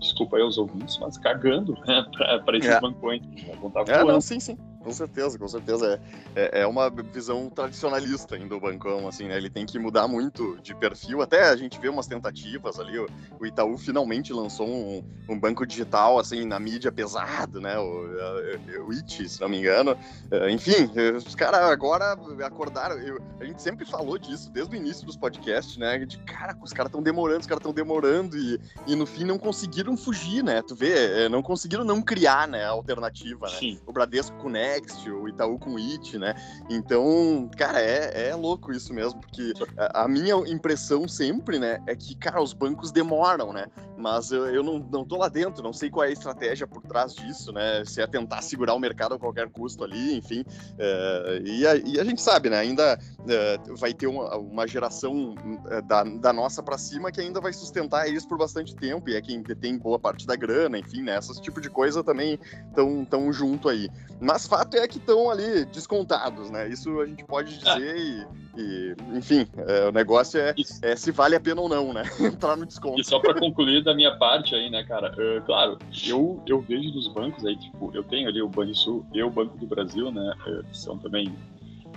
desculpa 0.00 0.36
aí 0.36 0.42
os 0.42 0.58
ouvintes, 0.58 0.98
mas 0.98 1.16
cagando 1.18 1.74
né, 1.86 2.04
para 2.44 2.58
esses 2.58 2.70
é. 2.70 2.80
bancões. 2.80 3.22
Né, 3.22 3.54
vão 3.60 3.68
estar 3.68 3.84
tá 3.84 3.92
voando. 3.92 4.10
É, 4.10 4.12
não, 4.14 4.20
sim, 4.20 4.40
sim. 4.40 4.58
Com 4.86 4.92
certeza, 4.92 5.36
com 5.36 5.48
certeza. 5.48 6.00
É, 6.36 6.60
é, 6.60 6.60
é, 6.60 6.66
uma 6.66 6.88
visão 6.88 7.50
tradicionalista 7.50 8.36
ainda 8.36 8.50
do 8.50 8.60
bancão, 8.60 9.08
assim, 9.08 9.26
né? 9.26 9.36
Ele 9.36 9.50
tem 9.50 9.66
que 9.66 9.80
mudar 9.80 10.06
muito 10.06 10.56
de 10.62 10.76
perfil. 10.76 11.20
Até 11.20 11.48
a 11.48 11.56
gente 11.56 11.80
vê 11.80 11.88
umas 11.88 12.06
tentativas 12.06 12.78
ali. 12.78 12.96
O, 12.96 13.08
o 13.40 13.44
Itaú 13.44 13.76
finalmente 13.76 14.32
lançou 14.32 14.68
um, 14.68 15.04
um, 15.28 15.36
banco 15.36 15.66
digital, 15.66 16.20
assim, 16.20 16.44
na 16.46 16.60
mídia 16.60 16.92
pesado, 16.92 17.60
né? 17.60 17.76
O, 17.76 18.86
o 18.86 18.92
IT, 18.92 19.28
se 19.28 19.40
não 19.40 19.48
me 19.48 19.58
engano. 19.58 19.98
É, 20.30 20.48
enfim, 20.52 20.88
os 21.16 21.34
caras 21.34 21.62
agora 21.62 22.16
acordaram. 22.44 22.96
Eu, 23.00 23.20
a 23.40 23.44
gente 23.44 23.60
sempre 23.60 23.84
falou 23.84 24.16
disso 24.16 24.52
desde 24.52 24.76
o 24.76 24.78
início 24.78 25.04
dos 25.04 25.16
podcasts, 25.16 25.76
né? 25.78 25.98
De 25.98 26.16
cara, 26.18 26.56
os 26.62 26.72
caras 26.72 26.90
estão 26.90 27.02
demorando, 27.02 27.40
os 27.40 27.46
caras 27.46 27.58
estão 27.58 27.72
demorando 27.72 28.38
e, 28.38 28.60
e 28.86 28.94
no 28.94 29.04
fim 29.04 29.24
não 29.24 29.36
conseguiram 29.36 29.96
fugir, 29.96 30.44
né? 30.44 30.62
Tu 30.62 30.76
vê, 30.76 31.24
é, 31.24 31.28
não 31.28 31.42
conseguiram 31.42 31.82
não 31.82 32.00
criar, 32.00 32.46
né? 32.46 32.64
A 32.64 32.70
alternativa, 32.70 33.48
né? 33.48 33.58
Sim. 33.58 33.80
O 33.84 33.92
Bradesco 33.92 34.36
com 34.36 34.48
Next 34.76 35.10
o 35.10 35.28
Itaú 35.28 35.58
com 35.58 35.76
It, 35.76 36.18
né? 36.18 36.34
Então, 36.68 37.48
cara, 37.56 37.80
é, 37.80 38.28
é 38.28 38.34
louco 38.34 38.72
isso 38.72 38.92
mesmo, 38.92 39.20
porque 39.20 39.52
a, 39.76 40.04
a, 40.04 40.08
minha 40.08 40.34
impressão 40.46 41.08
sempre, 41.08 41.58
né, 41.58 41.82
é 41.86 41.96
que, 41.96 42.14
cara, 42.14 42.42
os 42.42 42.52
bancos 42.52 42.92
demoram, 42.92 43.52
né? 43.52 43.66
Mas 43.96 44.30
eu, 44.30 44.46
eu 44.46 44.62
não, 44.62 44.78
não 44.78 45.04
tô 45.04 45.16
lá 45.16 45.28
dentro, 45.28 45.62
não 45.62 45.72
sei 45.72 45.88
qual 45.88 46.04
é 46.04 46.08
a 46.08 46.12
estratégia 46.12 46.66
por 46.66 46.82
trás 46.82 47.14
disso, 47.14 47.50
né? 47.52 47.82
Se 47.86 48.02
é 48.02 48.06
tentar 48.06 48.42
segurar 48.42 48.74
o 48.74 48.78
mercado 48.78 49.14
a 49.14 49.18
qualquer 49.18 49.48
custo 49.48 49.84
ali, 49.84 50.18
enfim. 50.18 50.44
É, 50.78 51.42
e, 51.44 51.66
a, 51.66 51.76
e, 51.76 51.98
a, 51.98 52.04
gente 52.04 52.20
sabe, 52.20 52.50
né? 52.50 52.58
Ainda 52.58 52.98
é, 53.26 53.58
vai 53.78 53.94
ter 53.94 54.06
uma, 54.06 54.36
uma 54.36 54.66
geração 54.66 55.34
é, 55.70 55.80
da, 55.80 56.04
da 56.04 56.32
nossa 56.32 56.62
para 56.62 56.76
cima 56.76 57.10
que 57.10 57.20
ainda 57.20 57.40
vai 57.40 57.52
sustentar 57.52 58.06
eles 58.06 58.26
por 58.26 58.36
bastante 58.36 58.74
tempo, 58.76 59.08
e 59.08 59.16
é 59.16 59.22
quem 59.22 59.42
detém 59.42 59.78
boa 59.78 59.98
parte 59.98 60.26
da 60.26 60.36
grana, 60.36 60.78
enfim, 60.78 61.02
né? 61.02 61.18
Esse 61.18 61.40
tipo 61.40 61.60
de 61.60 61.70
coisa 61.70 62.04
também 62.04 62.38
estão 62.68 63.04
tão 63.04 63.32
junto 63.32 63.68
aí. 63.68 63.88
Mas 64.20 64.46
fato 64.46 64.65
é 64.74 64.86
que 64.88 64.98
estão 64.98 65.30
ali 65.30 65.64
descontados, 65.66 66.50
né? 66.50 66.68
Isso 66.68 67.00
a 67.00 67.06
gente 67.06 67.24
pode 67.24 67.58
dizer 67.58 67.96
e, 67.96 68.26
e, 68.56 68.96
enfim, 69.14 69.46
é, 69.56 69.88
o 69.88 69.92
negócio 69.92 70.40
é, 70.40 70.54
é, 70.82 70.96
se 70.96 71.12
vale 71.12 71.36
a 71.36 71.40
pena 71.40 71.60
ou 71.60 71.68
não, 71.68 71.92
né? 71.92 72.02
Entrar 72.20 72.56
no 72.58 72.66
desconto. 72.66 73.00
E 73.00 73.04
só 73.04 73.18
para 73.18 73.34
concluir 73.38 73.82
da 73.84 73.94
minha 73.94 74.16
parte 74.16 74.54
aí, 74.54 74.70
né, 74.70 74.82
cara? 74.84 75.12
Uh, 75.12 75.42
claro, 75.44 75.78
eu, 76.06 76.42
eu 76.46 76.60
vejo 76.60 76.90
dos 76.90 77.08
bancos 77.08 77.44
aí, 77.44 77.56
tipo, 77.56 77.90
eu 77.94 78.02
tenho 78.04 78.28
ali 78.28 78.42
o 78.42 78.48
Banrisul 78.48 79.04
e 79.12 79.22
o 79.22 79.30
Banco 79.30 79.56
do 79.58 79.66
Brasil, 79.66 80.10
né? 80.10 80.34
Que 80.70 80.78
são 80.78 80.98
também 80.98 81.34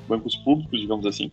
bancos 0.07 0.35
públicos, 0.37 0.79
digamos 0.79 1.05
assim. 1.05 1.31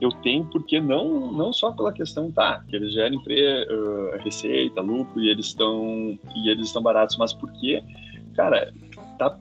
Eu 0.00 0.12
tenho 0.22 0.44
porque 0.44 0.80
não 0.80 1.32
não 1.32 1.52
só 1.52 1.72
pela 1.72 1.92
questão 1.92 2.30
tá 2.30 2.62
que 2.68 2.76
eles 2.76 2.92
gerem 2.92 3.18
uh, 3.18 4.22
receita, 4.22 4.80
lucro 4.80 5.20
e 5.20 5.28
eles 5.28 5.46
estão 5.46 6.16
e 6.36 6.48
eles 6.48 6.66
estão 6.66 6.80
baratos, 6.80 7.16
mas 7.16 7.32
porque 7.32 7.82
cara 8.38 8.72
tá 9.18 9.38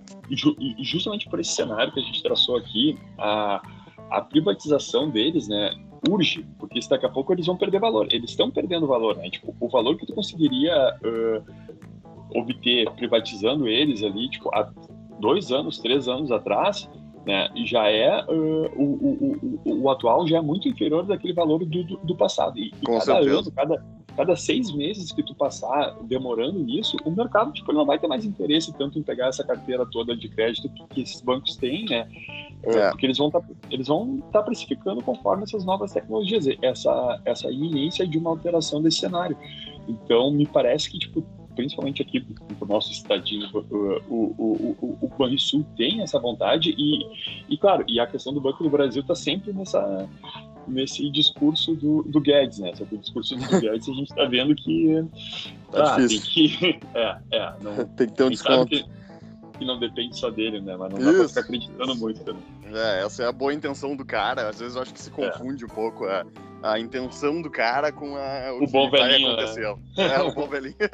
justamente 0.80 1.30
por 1.30 1.40
esse 1.40 1.52
cenário 1.52 1.94
que 1.94 2.00
a 2.00 2.04
gente 2.04 2.22
traçou 2.24 2.58
aqui, 2.58 2.98
a, 3.18 3.62
a 4.10 4.22
privatização 4.22 5.10
deles, 5.10 5.48
né, 5.48 5.72
urge, 6.10 6.46
porque 6.58 6.80
daqui 6.90 7.06
a 7.06 7.10
pouco 7.10 7.34
eles 7.34 7.46
vão 7.46 7.58
perder 7.58 7.80
valor. 7.80 8.08
Eles 8.12 8.32
estão 8.32 8.52
perdendo 8.52 8.88
valor, 8.88 9.16
né? 9.18 9.30
Tipo, 9.30 9.56
o 9.60 9.70
valor 9.70 9.98
que 9.98 10.06
tu 10.06 10.14
conseguiria 10.14 10.96
uh, 11.04 12.40
obter 12.40 12.90
privatizando 12.92 13.68
eles 13.68 14.04
ali, 14.04 14.30
tipo, 14.30 14.50
há 14.54 14.72
dois 15.20 15.52
anos, 15.52 15.80
três 15.80 16.08
anos 16.08 16.32
atrás, 16.32 16.90
né, 17.26 17.50
já 17.66 17.90
é 17.90 18.24
uh, 18.26 18.72
o, 18.76 18.84
o, 18.84 19.62
o, 19.66 19.84
o, 19.84 19.90
atual 19.90 20.26
já 20.28 20.38
é 20.38 20.42
muito 20.42 20.68
inferior 20.70 21.06
daquele 21.06 21.34
valor 21.34 21.60
do, 21.60 21.84
do, 21.84 21.98
do 21.98 22.16
passado. 22.16 22.58
E, 22.58 22.68
e 22.68 22.86
cada 22.86 23.02
certeza. 23.02 23.40
ano, 23.40 23.52
cada 23.52 23.86
cada 24.18 24.36
seis 24.36 24.74
meses 24.74 25.12
que 25.12 25.22
tu 25.22 25.36
passar 25.36 25.96
demorando 26.02 26.60
nisso, 26.60 26.98
o 27.06 27.12
mercado 27.12 27.54
tipo, 27.54 27.72
não 27.72 27.86
vai 27.86 28.00
ter 28.00 28.08
mais 28.08 28.26
interesse 28.26 28.74
tanto 28.74 28.98
em 28.98 29.04
pegar 29.04 29.28
essa 29.28 29.44
carteira 29.44 29.86
toda 29.86 30.18
de 30.18 30.28
crédito 30.28 30.68
que, 30.90 31.02
esses 31.02 31.22
bancos 31.22 31.56
têm, 31.56 31.86
né? 31.86 32.10
É. 32.64 32.90
Porque 32.90 33.06
eles 33.06 33.20
vão 33.20 33.30
tá, 33.30 33.40
estar 33.72 34.26
tá 34.32 34.42
precificando 34.42 35.04
conforme 35.04 35.44
essas 35.44 35.64
novas 35.64 35.94
tecnologias, 35.94 36.48
essa, 36.64 37.22
essa 37.24 37.52
iminência 37.52 38.08
de 38.08 38.18
uma 38.18 38.32
alteração 38.32 38.82
desse 38.82 38.98
cenário. 38.98 39.38
Então, 39.88 40.32
me 40.32 40.48
parece 40.48 40.90
que, 40.90 40.98
tipo, 40.98 41.24
principalmente 41.56 42.02
aqui 42.02 42.26
no 42.60 42.68
nosso 42.68 42.92
estadinho, 42.92 43.48
o, 43.54 44.02
o, 44.10 44.76
o, 44.82 44.98
o 45.00 45.08
Banrisul 45.16 45.64
tem 45.78 46.02
essa 46.02 46.20
vontade 46.20 46.74
e, 46.76 47.06
e, 47.48 47.56
claro, 47.56 47.86
e 47.88 48.00
a 48.00 48.08
questão 48.08 48.34
do 48.34 48.42
Banco 48.42 48.64
do 48.64 48.70
Brasil 48.70 49.04
está 49.04 49.14
sempre 49.14 49.54
nessa, 49.54 50.10
nesse 50.68 51.10
discurso 51.10 51.76
do, 51.76 52.04
do 52.04 52.20
Guedes, 52.20 52.60
né? 52.60 52.74
Só 52.76 52.86
que 52.86 52.96
o 52.96 52.98
discurso 52.98 53.36
do 53.36 53.42
Guedes 53.60 53.88
a 53.90 53.94
gente 53.94 54.10
está 54.10 54.26
vendo 54.26 54.56
que, 54.56 55.06
tá 55.72 55.96
ah, 55.96 56.08
tem 56.08 56.20
que 56.20 56.80
é, 56.94 57.18
é, 57.32 57.54
não, 57.62 57.86
tem 57.96 58.08
que 58.08 58.14
ter 58.14 58.24
um 58.24 58.30
desconto. 58.30 58.68
Que, 58.68 58.86
que, 59.58 59.66
não 59.66 59.80
depende 59.80 60.18
só 60.18 60.30
dele, 60.30 60.62
né? 60.62 60.76
Mas 60.78 60.92
não 60.92 61.00
Isso. 61.00 61.12
dá 61.12 61.18
pra 61.18 61.28
ficar 61.28 61.42
acreditando 61.42 61.96
muito 61.96 62.24
também. 62.24 62.44
É, 62.74 63.04
essa 63.04 63.24
é 63.24 63.28
a 63.28 63.32
boa 63.32 63.54
intenção 63.54 63.96
do 63.96 64.06
cara. 64.06 64.50
Às 64.50 64.60
vezes 64.60 64.76
eu 64.76 64.82
acho 64.82 64.94
que 64.94 65.02
se 65.02 65.10
é. 65.10 65.14
confunde 65.14 65.64
é. 65.64 65.66
um 65.66 65.70
pouco. 65.70 66.06
É 66.06 66.24
a 66.62 66.80
intenção 66.80 67.42
do 67.42 67.50
cara 67.50 67.92
com 67.92 68.16
a, 68.16 68.54
o, 68.54 68.64
o 68.64 68.68
bom 68.68 68.90
velhinho. 68.90 69.36
Né? 69.36 69.46
É, 69.98 70.22
o 70.22 70.32
bom 70.32 70.48
velhinho. 70.48 70.76
é, 70.80 70.90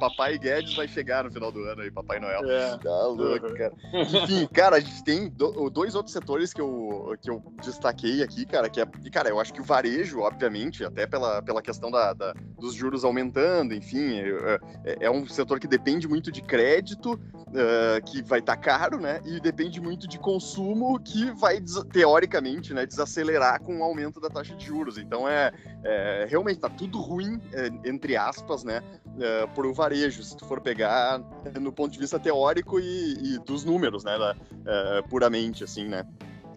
papai 0.00 0.36
Guedes 0.36 0.74
vai 0.74 0.88
chegar 0.88 1.22
no 1.24 1.30
final 1.30 1.52
do 1.52 1.62
ano 1.62 1.82
aí, 1.82 1.90
Papai 1.90 2.18
Noel. 2.18 2.40
É. 2.50 2.76
Tá 2.78 3.06
louco, 3.06 3.54
cara. 3.54 3.72
Enfim, 3.92 4.46
cara, 4.52 4.76
a 4.76 4.80
gente 4.80 5.04
tem 5.04 5.32
dois 5.72 5.94
outros 5.94 6.12
setores 6.12 6.52
que 6.52 6.60
eu, 6.60 7.16
que 7.22 7.30
eu 7.30 7.40
destaquei 7.62 8.22
aqui, 8.22 8.44
cara, 8.44 8.68
que 8.68 8.80
é, 8.80 8.86
cara, 9.12 9.28
eu 9.28 9.38
acho 9.38 9.52
que 9.52 9.60
o 9.60 9.64
varejo, 9.64 10.20
obviamente, 10.20 10.84
até 10.84 11.06
pela, 11.06 11.40
pela 11.42 11.62
questão 11.62 11.90
da, 11.90 12.12
da 12.12 12.34
dos 12.58 12.74
juros 12.74 13.04
aumentando, 13.04 13.74
enfim, 13.74 14.18
é, 14.20 14.60
é, 14.84 14.96
é, 15.02 15.10
um 15.10 15.26
setor 15.26 15.60
que 15.60 15.68
depende 15.68 16.08
muito 16.08 16.32
de 16.32 16.42
crédito, 16.42 17.12
uh, 17.14 18.04
que 18.04 18.22
vai 18.22 18.40
estar 18.40 18.56
tá 18.56 18.60
caro, 18.60 18.98
né? 18.98 19.20
E 19.24 19.40
depende 19.40 19.80
muito 19.80 20.08
de 20.08 20.18
consumo, 20.18 20.98
que 20.98 21.30
vai, 21.32 21.60
teoricamente, 21.92 22.67
né, 22.74 22.86
desacelerar 22.86 23.60
com 23.62 23.78
o 23.78 23.82
aumento 23.82 24.20
da 24.20 24.28
taxa 24.28 24.54
de 24.54 24.66
juros. 24.66 24.98
Então 24.98 25.28
é, 25.28 25.52
é 25.84 26.26
realmente 26.28 26.60
tá 26.60 26.68
tudo 26.68 27.00
ruim 27.00 27.40
é, 27.52 27.66
entre 27.88 28.16
aspas, 28.16 28.64
né, 28.64 28.82
é, 29.18 29.46
por 29.48 29.66
o 29.66 29.74
varejo. 29.74 30.22
Se 30.22 30.36
tu 30.36 30.44
for 30.46 30.60
pegar 30.60 31.20
no 31.60 31.72
ponto 31.72 31.92
de 31.92 31.98
vista 31.98 32.18
teórico 32.18 32.78
e, 32.78 33.34
e 33.34 33.38
dos 33.38 33.64
números, 33.64 34.04
né, 34.04 34.18
da, 34.18 34.36
é, 34.66 35.02
puramente 35.02 35.64
assim, 35.64 35.88
né. 35.88 36.04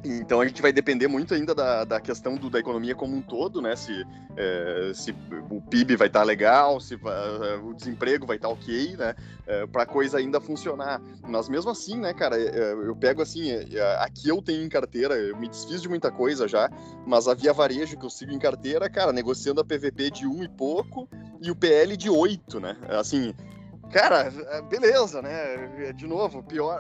Então 0.04 0.42
a 0.42 0.48
gente 0.48 0.62
vai 0.62 0.74
depender 0.74 1.08
muito 1.08 1.34
ainda 1.34 1.54
da, 1.54 1.84
da 1.84 2.00
questão 2.00 2.36
do, 2.36 2.50
da 2.50 2.60
economia 2.60 2.96
como 2.96 3.16
um 3.16 3.22
todo, 3.22 3.62
né? 3.62 3.76
Se, 3.76 4.06
é, 4.36 4.92
se 4.96 5.16
o 5.50 5.62
PIB 5.62 5.96
vai 5.96 6.08
estar 6.08 6.22
tá 6.22 6.26
legal, 6.26 6.80
se 6.80 6.96
vai, 6.96 7.58
o 7.60 7.74
desemprego 7.74 8.26
vai 8.26 8.38
estar 8.38 8.48
tá 8.48 8.54
ok, 8.54 8.98
né? 8.98 9.16
É, 9.46 9.68
para 9.68 9.86
coisa 9.86 10.18
ainda 10.18 10.42
funcionar. 10.42 11.02
Mas 11.28 11.48
mesmo 11.48 11.70
assim, 11.70 12.00
né, 12.00 12.14
cara, 12.14 12.40
é, 12.40 12.74
eu 12.74 12.96
pego 12.96 13.22
assim, 13.22 13.52
é, 13.52 13.68
é, 13.74 13.98
aqui 14.04 14.30
eu 14.30 14.42
tenho 14.42 14.64
em 14.64 14.70
carteira, 14.70 15.16
eu 15.16 15.38
me 15.38 15.48
desfiz 15.48 15.82
de 15.82 15.90
muita 15.90 16.12
coisa 16.12 16.48
já, 16.48 16.70
mas 17.06 17.28
a 17.28 17.34
Via 17.34 17.54
Varejo 17.54 17.98
que 17.98 18.06
eu 18.06 18.10
sigo 18.10 18.32
em 18.32 18.40
carteira, 18.40 18.90
cara, 18.90 19.14
negociando 19.14 19.62
a 19.62 19.64
PVP 19.64 20.10
de 20.12 20.28
um 20.28 20.44
e 20.44 20.50
pouco 20.50 21.08
e 21.42 21.52
o 21.52 21.56
PL 21.56 21.96
de 21.96 22.10
oito, 22.10 22.60
né? 22.60 22.76
Assim, 22.90 23.36
Cara, 23.92 24.32
é, 24.50 24.62
beleza, 24.62 25.22
né? 25.22 25.92
De 25.94 26.08
novo, 26.08 26.42
pior. 26.42 26.80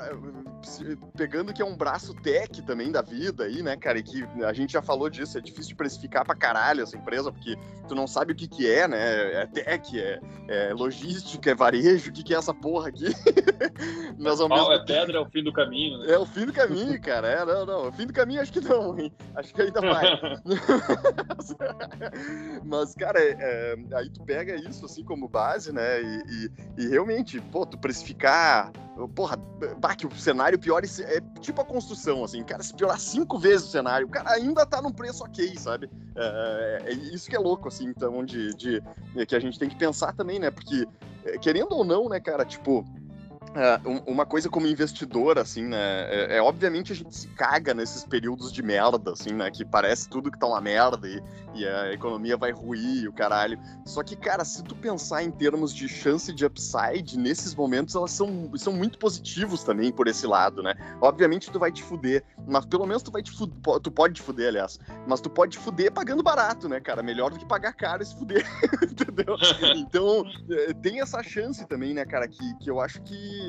Pegando 1.18 1.54
que 1.54 1.62
é 1.62 1.66
um 1.66 1.76
braço 1.76 2.14
tech 2.14 2.62
também 2.62 2.92
da 2.92 3.02
vida 3.02 3.44
aí, 3.44 3.62
né, 3.62 3.76
cara? 3.76 4.00
E 4.00 4.04
que 4.04 4.24
a 4.46 4.54
gente 4.54 4.74
já 4.74 4.82
falou 4.82 5.10
disso, 5.10 5.38
é 5.38 5.42
difícil 5.42 5.70
de 5.70 5.76
precificar 5.76 6.24
pra 6.24 6.36
caralho 6.36 6.84
essa 6.84 6.96
empresa, 6.96 7.32
porque 7.32 7.58
tu 7.88 7.96
não 7.96 8.08
sabe 8.08 8.32
o 8.32 8.36
que 8.36 8.48
que 8.48 8.72
é, 8.72 8.88
né? 8.88 9.42
É 9.42 9.46
tech, 9.48 10.00
é, 10.00 10.20
é 10.48 10.74
logística, 10.74 11.52
é 11.52 11.56
varejo, 11.56 12.10
o 12.10 12.14
que 12.14 12.24
que 12.24 12.34
é 12.34 12.38
essa 12.38 12.54
porra 12.54 12.90
aqui? 12.90 13.06
Mas 14.18 14.40
ao 14.40 14.48
mesmo... 14.48 14.72
é 14.72 14.86
pedra, 14.86 15.18
é 15.18 15.20
o 15.20 15.26
fim 15.26 15.44
do 15.44 15.52
caminho, 15.52 15.98
né? 16.00 16.14
É 16.14 16.18
o 16.18 16.26
fim 16.26 16.46
do 16.46 16.54
caminho, 16.54 17.02
cara. 17.02 17.28
É, 17.28 17.46
não, 17.46 17.66
não. 17.66 17.88
O 17.90 17.92
fim 17.92 18.06
do 18.06 18.14
caminho 18.14 18.42
acho 18.42 18.54
que 18.54 18.62
não, 18.62 18.98
hein? 18.98 19.12
Acho 19.36 19.54
que 19.54 19.62
ainda 19.62 19.82
vai. 19.82 20.06
Mas, 22.64 22.94
cara, 22.96 23.20
é, 23.20 23.36
é, 23.40 23.76
aí 23.96 24.10
tu 24.10 24.24
pega 24.24 24.56
isso 24.56 24.86
assim 24.86 25.04
como 25.04 25.28
base, 25.28 25.74
né? 25.74 26.02
E, 26.02 26.24
e, 26.28 26.52
e 26.84 27.01
realmente, 27.02 27.42
pô, 27.52 27.66
tu 27.66 27.78
precificar. 27.78 28.72
Porra, 29.16 29.36
bah, 29.80 29.96
que 29.96 30.06
o 30.06 30.12
cenário 30.16 30.60
pior 30.60 30.84
é 30.84 31.22
tipo 31.40 31.60
a 31.60 31.66
construção, 31.66 32.24
assim, 32.24 32.44
cara, 32.44 32.62
se 32.62 32.74
piorar 32.74 33.00
cinco 33.00 33.40
vezes 33.40 33.68
o 33.68 33.72
cenário, 33.72 34.06
o 34.06 34.10
cara 34.10 34.32
ainda 34.32 34.64
tá 34.64 34.80
num 34.80 34.92
preço 34.92 35.24
ok, 35.24 35.58
sabe? 35.58 35.90
É, 36.16 36.82
é, 36.86 36.92
é 36.92 36.94
isso 36.94 37.28
que 37.28 37.36
é 37.36 37.40
louco, 37.40 37.68
assim, 37.68 37.86
então, 37.88 38.24
de, 38.24 38.54
de, 38.54 38.84
que 39.26 39.36
a 39.36 39.40
gente 39.40 39.58
tem 39.58 39.70
que 39.70 39.76
pensar 39.76 40.14
também, 40.14 40.38
né? 40.38 40.52
Porque, 40.52 40.88
é, 41.26 41.38
querendo 41.40 41.72
ou 41.72 41.84
não, 41.84 42.08
né, 42.10 42.20
cara, 42.20 42.46
tipo, 42.46 42.86
é, 43.54 43.82
uma 44.10 44.26
coisa 44.26 44.50
como 44.50 44.66
investidor, 44.66 45.38
assim, 45.38 45.64
né? 45.64 45.78
É, 46.10 46.38
é, 46.38 46.42
obviamente 46.42 46.94
a 46.94 46.96
gente 46.96 47.14
se 47.14 47.28
caga 47.30 47.74
nesses 47.74 48.06
períodos 48.06 48.52
de 48.52 48.64
merda, 48.64 49.12
assim, 49.12 49.34
né? 49.34 49.52
Que 49.52 49.66
parece 49.66 50.08
tudo 50.08 50.32
que 50.32 50.40
tá 50.40 50.48
uma 50.48 50.62
merda 50.62 51.06
e, 51.06 51.22
e 51.54 51.68
a 51.68 51.92
economia 51.92 52.38
vai 52.38 52.52
ruir, 52.52 53.10
o 53.10 53.14
caralho. 53.14 53.60
Só 53.86 54.04
que, 54.04 54.16
cara, 54.16 54.46
se 54.46 54.64
tu 54.64 54.74
pensar 54.74 55.24
em 55.24 55.32
termos 55.32 55.74
de 55.74 55.90
chance 55.90 56.34
de 56.34 56.46
upside, 56.46 57.18
nesses 57.18 57.54
momentos 57.54 57.94
elas 57.94 58.12
são, 58.12 58.52
são 58.56 58.72
muito 58.72 58.98
positivos 58.98 59.64
também 59.64 59.92
por 59.92 60.08
esse 60.08 60.26
lado, 60.26 60.64
né? 60.64 60.74
Obviamente 61.02 61.52
tu 61.52 61.60
vai 61.60 61.74
te 61.74 61.84
fuder, 61.84 62.24
mas 62.48 62.66
pelo 62.66 62.86
menos 62.86 63.04
tu 63.04 63.12
vai 63.12 63.22
te 63.22 63.32
fuder, 63.32 63.80
tu 63.82 63.92
pode 63.92 64.14
te 64.14 64.22
fuder, 64.22 64.48
aliás, 64.48 64.80
mas 65.06 65.20
tu 65.20 65.30
pode 65.30 65.52
te 65.52 65.60
fuder 65.60 65.92
pagando 65.92 66.24
barato, 66.24 66.70
né, 66.70 66.80
cara? 66.80 67.04
Melhor 67.04 67.32
do 67.32 67.38
que 67.38 67.46
pagar 67.46 67.74
caro 67.74 68.02
e 68.02 68.06
se 68.06 68.16
fuder, 68.16 68.46
entendeu? 68.82 69.36
Então, 69.92 70.24
é, 70.50 70.74
tem 70.74 71.02
essa 71.02 71.22
chance 71.24 71.66
também, 71.68 71.94
né, 71.94 72.06
cara, 72.06 72.28
que, 72.28 72.58
que 72.60 72.70
eu 72.70 72.80
acho 72.80 73.02
que 73.02 73.41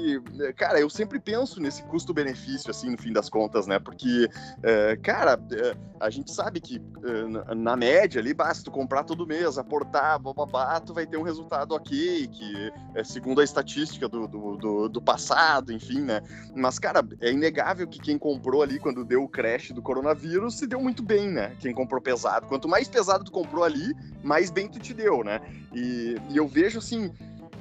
cara, 0.56 0.80
eu 0.80 0.88
sempre 0.90 1.18
penso 1.18 1.60
nesse 1.60 1.82
custo-benefício, 1.84 2.70
assim, 2.70 2.90
no 2.90 2.98
fim 2.98 3.12
das 3.12 3.28
contas, 3.28 3.66
né? 3.66 3.78
Porque, 3.78 4.28
é, 4.62 4.96
cara, 4.96 5.40
é, 5.52 5.76
a 6.00 6.10
gente 6.10 6.32
sabe 6.32 6.60
que 6.60 6.80
é, 7.04 7.54
na 7.54 7.76
média 7.76 8.20
ali, 8.20 8.34
basta 8.34 8.64
tu 8.64 8.70
comprar 8.70 9.04
todo 9.04 9.26
mês, 9.26 9.58
aportar, 9.58 10.18
bababá, 10.18 10.80
tu 10.80 10.92
vai 10.92 11.06
ter 11.06 11.16
um 11.16 11.22
resultado 11.22 11.72
ok, 11.72 12.26
que 12.28 12.72
é 12.94 13.04
segundo 13.04 13.40
a 13.40 13.44
estatística 13.44 14.08
do, 14.08 14.26
do, 14.26 14.56
do, 14.56 14.88
do 14.88 15.02
passado, 15.02 15.72
enfim, 15.72 16.00
né? 16.00 16.20
Mas, 16.54 16.78
cara, 16.78 17.06
é 17.20 17.30
inegável 17.30 17.86
que 17.86 18.00
quem 18.00 18.18
comprou 18.18 18.62
ali 18.62 18.78
quando 18.78 19.04
deu 19.04 19.22
o 19.22 19.28
crash 19.28 19.72
do 19.72 19.82
coronavírus 19.82 20.58
se 20.58 20.66
deu 20.66 20.80
muito 20.80 21.02
bem, 21.02 21.30
né? 21.30 21.56
Quem 21.60 21.72
comprou 21.74 22.00
pesado. 22.00 22.46
Quanto 22.46 22.68
mais 22.68 22.88
pesado 22.88 23.24
tu 23.24 23.32
comprou 23.32 23.64
ali, 23.64 23.94
mais 24.22 24.50
bem 24.50 24.68
tu 24.68 24.78
te 24.78 24.92
deu, 24.92 25.22
né? 25.24 25.40
E, 25.72 26.16
e 26.30 26.36
eu 26.36 26.46
vejo, 26.46 26.78
assim, 26.78 27.12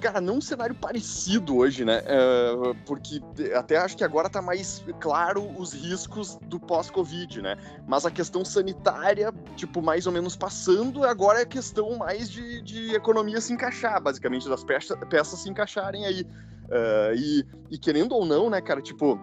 cara, 0.01 0.19
não 0.19 0.37
um 0.37 0.41
cenário 0.41 0.75
parecido 0.75 1.55
hoje, 1.57 1.85
né? 1.85 1.99
Uh, 1.99 2.75
porque 2.85 3.21
até 3.55 3.77
acho 3.77 3.95
que 3.95 4.03
agora 4.03 4.29
tá 4.29 4.41
mais 4.41 4.83
claro 4.99 5.47
os 5.57 5.73
riscos 5.73 6.37
do 6.47 6.59
pós-Covid, 6.59 7.41
né? 7.41 7.55
Mas 7.87 8.05
a 8.05 8.11
questão 8.11 8.43
sanitária, 8.43 9.31
tipo, 9.55 9.81
mais 9.81 10.07
ou 10.07 10.11
menos 10.11 10.35
passando, 10.35 11.05
agora 11.05 11.41
é 11.41 11.45
questão 11.45 11.97
mais 11.97 12.29
de, 12.29 12.61
de 12.63 12.95
economia 12.95 13.39
se 13.39 13.53
encaixar, 13.53 14.01
basicamente, 14.01 14.49
das 14.49 14.63
peças, 14.63 14.97
peças 15.09 15.39
se 15.39 15.49
encaixarem 15.49 16.05
aí. 16.05 16.23
Uh, 16.23 17.15
e, 17.15 17.45
e 17.69 17.77
querendo 17.77 18.13
ou 18.13 18.25
não, 18.25 18.49
né, 18.49 18.59
cara, 18.59 18.81
tipo 18.81 19.19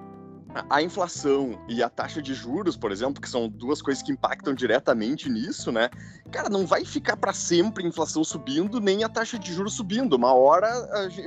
a 0.70 0.82
inflação 0.82 1.58
e 1.68 1.82
a 1.82 1.88
taxa 1.88 2.22
de 2.22 2.34
juros, 2.34 2.76
por 2.76 2.90
exemplo, 2.90 3.20
que 3.20 3.28
são 3.28 3.48
duas 3.48 3.82
coisas 3.82 4.02
que 4.02 4.12
impactam 4.12 4.54
diretamente 4.54 5.28
nisso, 5.28 5.70
né? 5.70 5.90
Cara, 6.30 6.48
não 6.48 6.66
vai 6.66 6.84
ficar 6.84 7.16
para 7.16 7.32
sempre 7.32 7.84
a 7.84 7.88
inflação 7.88 8.24
subindo, 8.24 8.80
nem 8.80 9.04
a 9.04 9.08
taxa 9.08 9.38
de 9.38 9.52
juros 9.52 9.74
subindo. 9.74 10.14
Uma 10.14 10.32
hora 10.32 10.68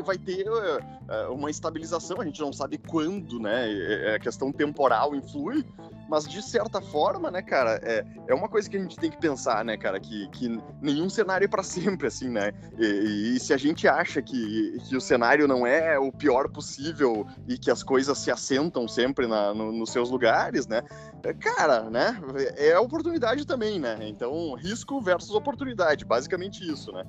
vai 0.03 0.17
ter 0.17 0.47
uh, 0.49 1.33
uma 1.33 1.49
estabilização, 1.49 2.19
a 2.19 2.25
gente 2.25 2.41
não 2.41 2.51
sabe 2.51 2.77
quando, 2.77 3.39
né? 3.39 3.71
É, 3.71 4.15
a 4.15 4.19
questão 4.19 4.51
temporal 4.51 5.15
influi, 5.15 5.63
mas 6.11 6.27
de 6.27 6.41
certa 6.41 6.81
forma, 6.81 7.31
né, 7.31 7.41
cara, 7.41 7.79
é, 7.83 8.05
é 8.27 8.35
uma 8.35 8.49
coisa 8.49 8.69
que 8.69 8.75
a 8.75 8.79
gente 8.81 8.97
tem 8.97 9.09
que 9.09 9.15
pensar, 9.15 9.63
né, 9.63 9.77
cara, 9.77 9.97
que, 9.97 10.27
que 10.31 10.61
nenhum 10.81 11.09
cenário 11.09 11.45
é 11.45 11.47
para 11.47 11.63
sempre, 11.63 12.07
assim, 12.07 12.27
né? 12.27 12.51
E, 12.77 13.35
e, 13.35 13.39
se 13.39 13.53
a 13.53 13.57
gente 13.57 13.87
acha 13.87 14.21
que, 14.21 14.77
que 14.89 14.97
o 14.97 14.99
cenário 14.99 15.47
não 15.47 15.65
é 15.65 15.97
o 15.97 16.11
pior 16.11 16.49
possível 16.49 17.25
e 17.47 17.57
que 17.57 17.71
as 17.71 17.81
coisas 17.81 18.17
se 18.17 18.29
assentam 18.29 18.89
sempre 18.89 19.25
na, 19.25 19.53
no, 19.53 19.71
nos 19.71 19.89
seus 19.89 20.09
lugares, 20.09 20.67
né? 20.67 20.83
É, 21.23 21.33
cara, 21.33 21.89
né? 21.89 22.19
É 22.57 22.77
oportunidade 22.77 23.47
também, 23.47 23.79
né? 23.79 23.97
Então, 24.01 24.53
risco 24.55 24.99
versus 24.99 25.33
oportunidade, 25.33 26.03
basicamente 26.03 26.69
isso, 26.69 26.91
né? 26.91 27.05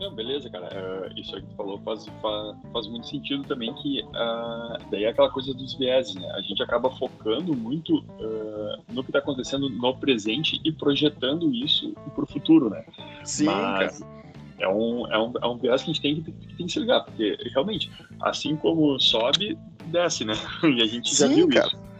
Não, 0.00 0.14
beleza, 0.14 0.48
cara. 0.48 0.66
Uh, 0.66 1.20
isso 1.20 1.36
aí 1.36 1.42
que 1.42 1.48
tu 1.48 1.56
falou 1.56 1.78
faz, 1.80 2.06
faz, 2.22 2.56
faz 2.72 2.86
muito 2.88 3.06
sentido 3.06 3.44
também 3.44 3.74
que 3.74 4.00
uh, 4.00 4.90
daí 4.90 5.04
é 5.04 5.08
aquela 5.10 5.30
coisa 5.30 5.52
dos 5.52 5.74
viéses, 5.74 6.14
né? 6.14 6.26
A 6.34 6.40
gente 6.40 6.62
acaba 6.62 6.90
focando 6.90 7.54
muito 7.54 7.98
uh, 7.98 8.82
no 8.88 9.04
que 9.04 9.10
está 9.10 9.18
acontecendo 9.18 9.68
no 9.68 9.94
presente 9.94 10.58
e 10.64 10.72
projetando 10.72 11.54
isso 11.54 11.92
para 12.14 12.24
o 12.24 12.26
futuro, 12.26 12.70
né? 12.70 12.82
Sim, 13.24 13.44
Mas, 13.44 13.98
cara. 13.98 14.20
É 14.58 14.68
um, 14.68 15.06
é, 15.06 15.18
um, 15.18 15.32
é 15.42 15.46
um 15.46 15.58
viés 15.58 15.82
que 15.82 15.90
a 15.90 15.92
gente 15.92 16.02
tem 16.02 16.22
que, 16.22 16.32
tem 16.32 16.66
que 16.66 16.72
se 16.72 16.80
ligar, 16.80 17.04
porque 17.04 17.36
realmente, 17.52 17.90
assim 18.22 18.56
como 18.56 18.98
sobe, 18.98 19.58
desce, 19.86 20.24
né? 20.24 20.34
E 20.64 20.82
a 20.82 20.86
gente 20.86 21.14
já 21.14 21.28
Sim, 21.28 21.34
viu 21.34 21.48
cara. 21.48 21.66
isso. 21.66 21.90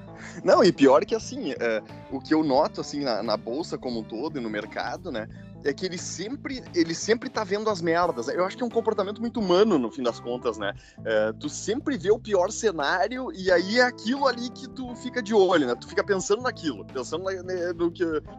Não, 0.44 0.64
e 0.64 0.72
pior 0.72 1.04
que 1.04 1.14
assim, 1.14 1.52
é, 1.52 1.82
o 2.10 2.20
que 2.20 2.32
eu 2.32 2.42
noto 2.42 2.80
assim 2.80 3.00
na, 3.00 3.22
na, 3.22 3.36
bolsa 3.36 3.76
como 3.76 4.00
um 4.00 4.02
todo 4.02 4.38
e 4.38 4.42
no 4.42 4.48
mercado, 4.48 5.10
né? 5.10 5.28
É 5.64 5.72
que 5.72 5.84
ele 5.84 5.98
sempre, 5.98 6.62
ele 6.74 6.94
sempre 6.94 7.28
tá 7.28 7.44
vendo 7.44 7.68
as 7.68 7.82
merdas. 7.82 8.28
Eu 8.28 8.44
acho 8.44 8.56
que 8.56 8.62
é 8.62 8.66
um 8.66 8.70
comportamento 8.70 9.20
muito 9.20 9.40
humano, 9.40 9.78
no 9.78 9.90
fim 9.90 10.02
das 10.02 10.18
contas, 10.18 10.58
né? 10.58 10.72
É, 11.04 11.32
tu 11.32 11.48
sempre 11.48 11.98
vê 11.98 12.10
o 12.10 12.18
pior 12.18 12.50
cenário 12.50 13.30
e 13.34 13.50
aí 13.50 13.78
é 13.78 13.82
aquilo 13.82 14.26
ali 14.26 14.48
que 14.50 14.68
tu 14.68 14.94
fica 14.96 15.22
de 15.22 15.34
olho, 15.34 15.66
né? 15.66 15.74
Tu 15.74 15.88
fica 15.88 16.02
pensando 16.02 16.42
naquilo, 16.42 16.84
pensando 16.86 17.24
na, 17.24 17.42
né, 17.42 17.72
no, 17.72 17.92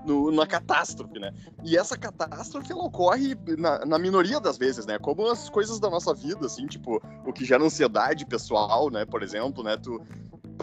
no, 0.05 0.31
na 0.31 0.47
catástrofe, 0.47 1.19
né? 1.19 1.31
E 1.63 1.77
essa 1.77 1.97
catástrofe, 1.97 2.71
ela 2.71 2.83
ocorre 2.83 3.35
na, 3.57 3.85
na 3.85 3.99
minoria 3.99 4.39
das 4.39 4.57
vezes, 4.57 4.85
né? 4.85 4.97
Como 4.97 5.27
as 5.29 5.49
coisas 5.49 5.79
da 5.79 5.89
nossa 5.89 6.13
vida, 6.13 6.45
assim, 6.45 6.65
tipo, 6.65 7.01
o 7.25 7.31
que 7.31 7.45
gera 7.45 7.63
ansiedade 7.63 8.25
pessoal, 8.25 8.89
né? 8.89 9.05
Por 9.05 9.21
exemplo, 9.21 9.63
né? 9.63 9.77
Tu, 9.77 10.01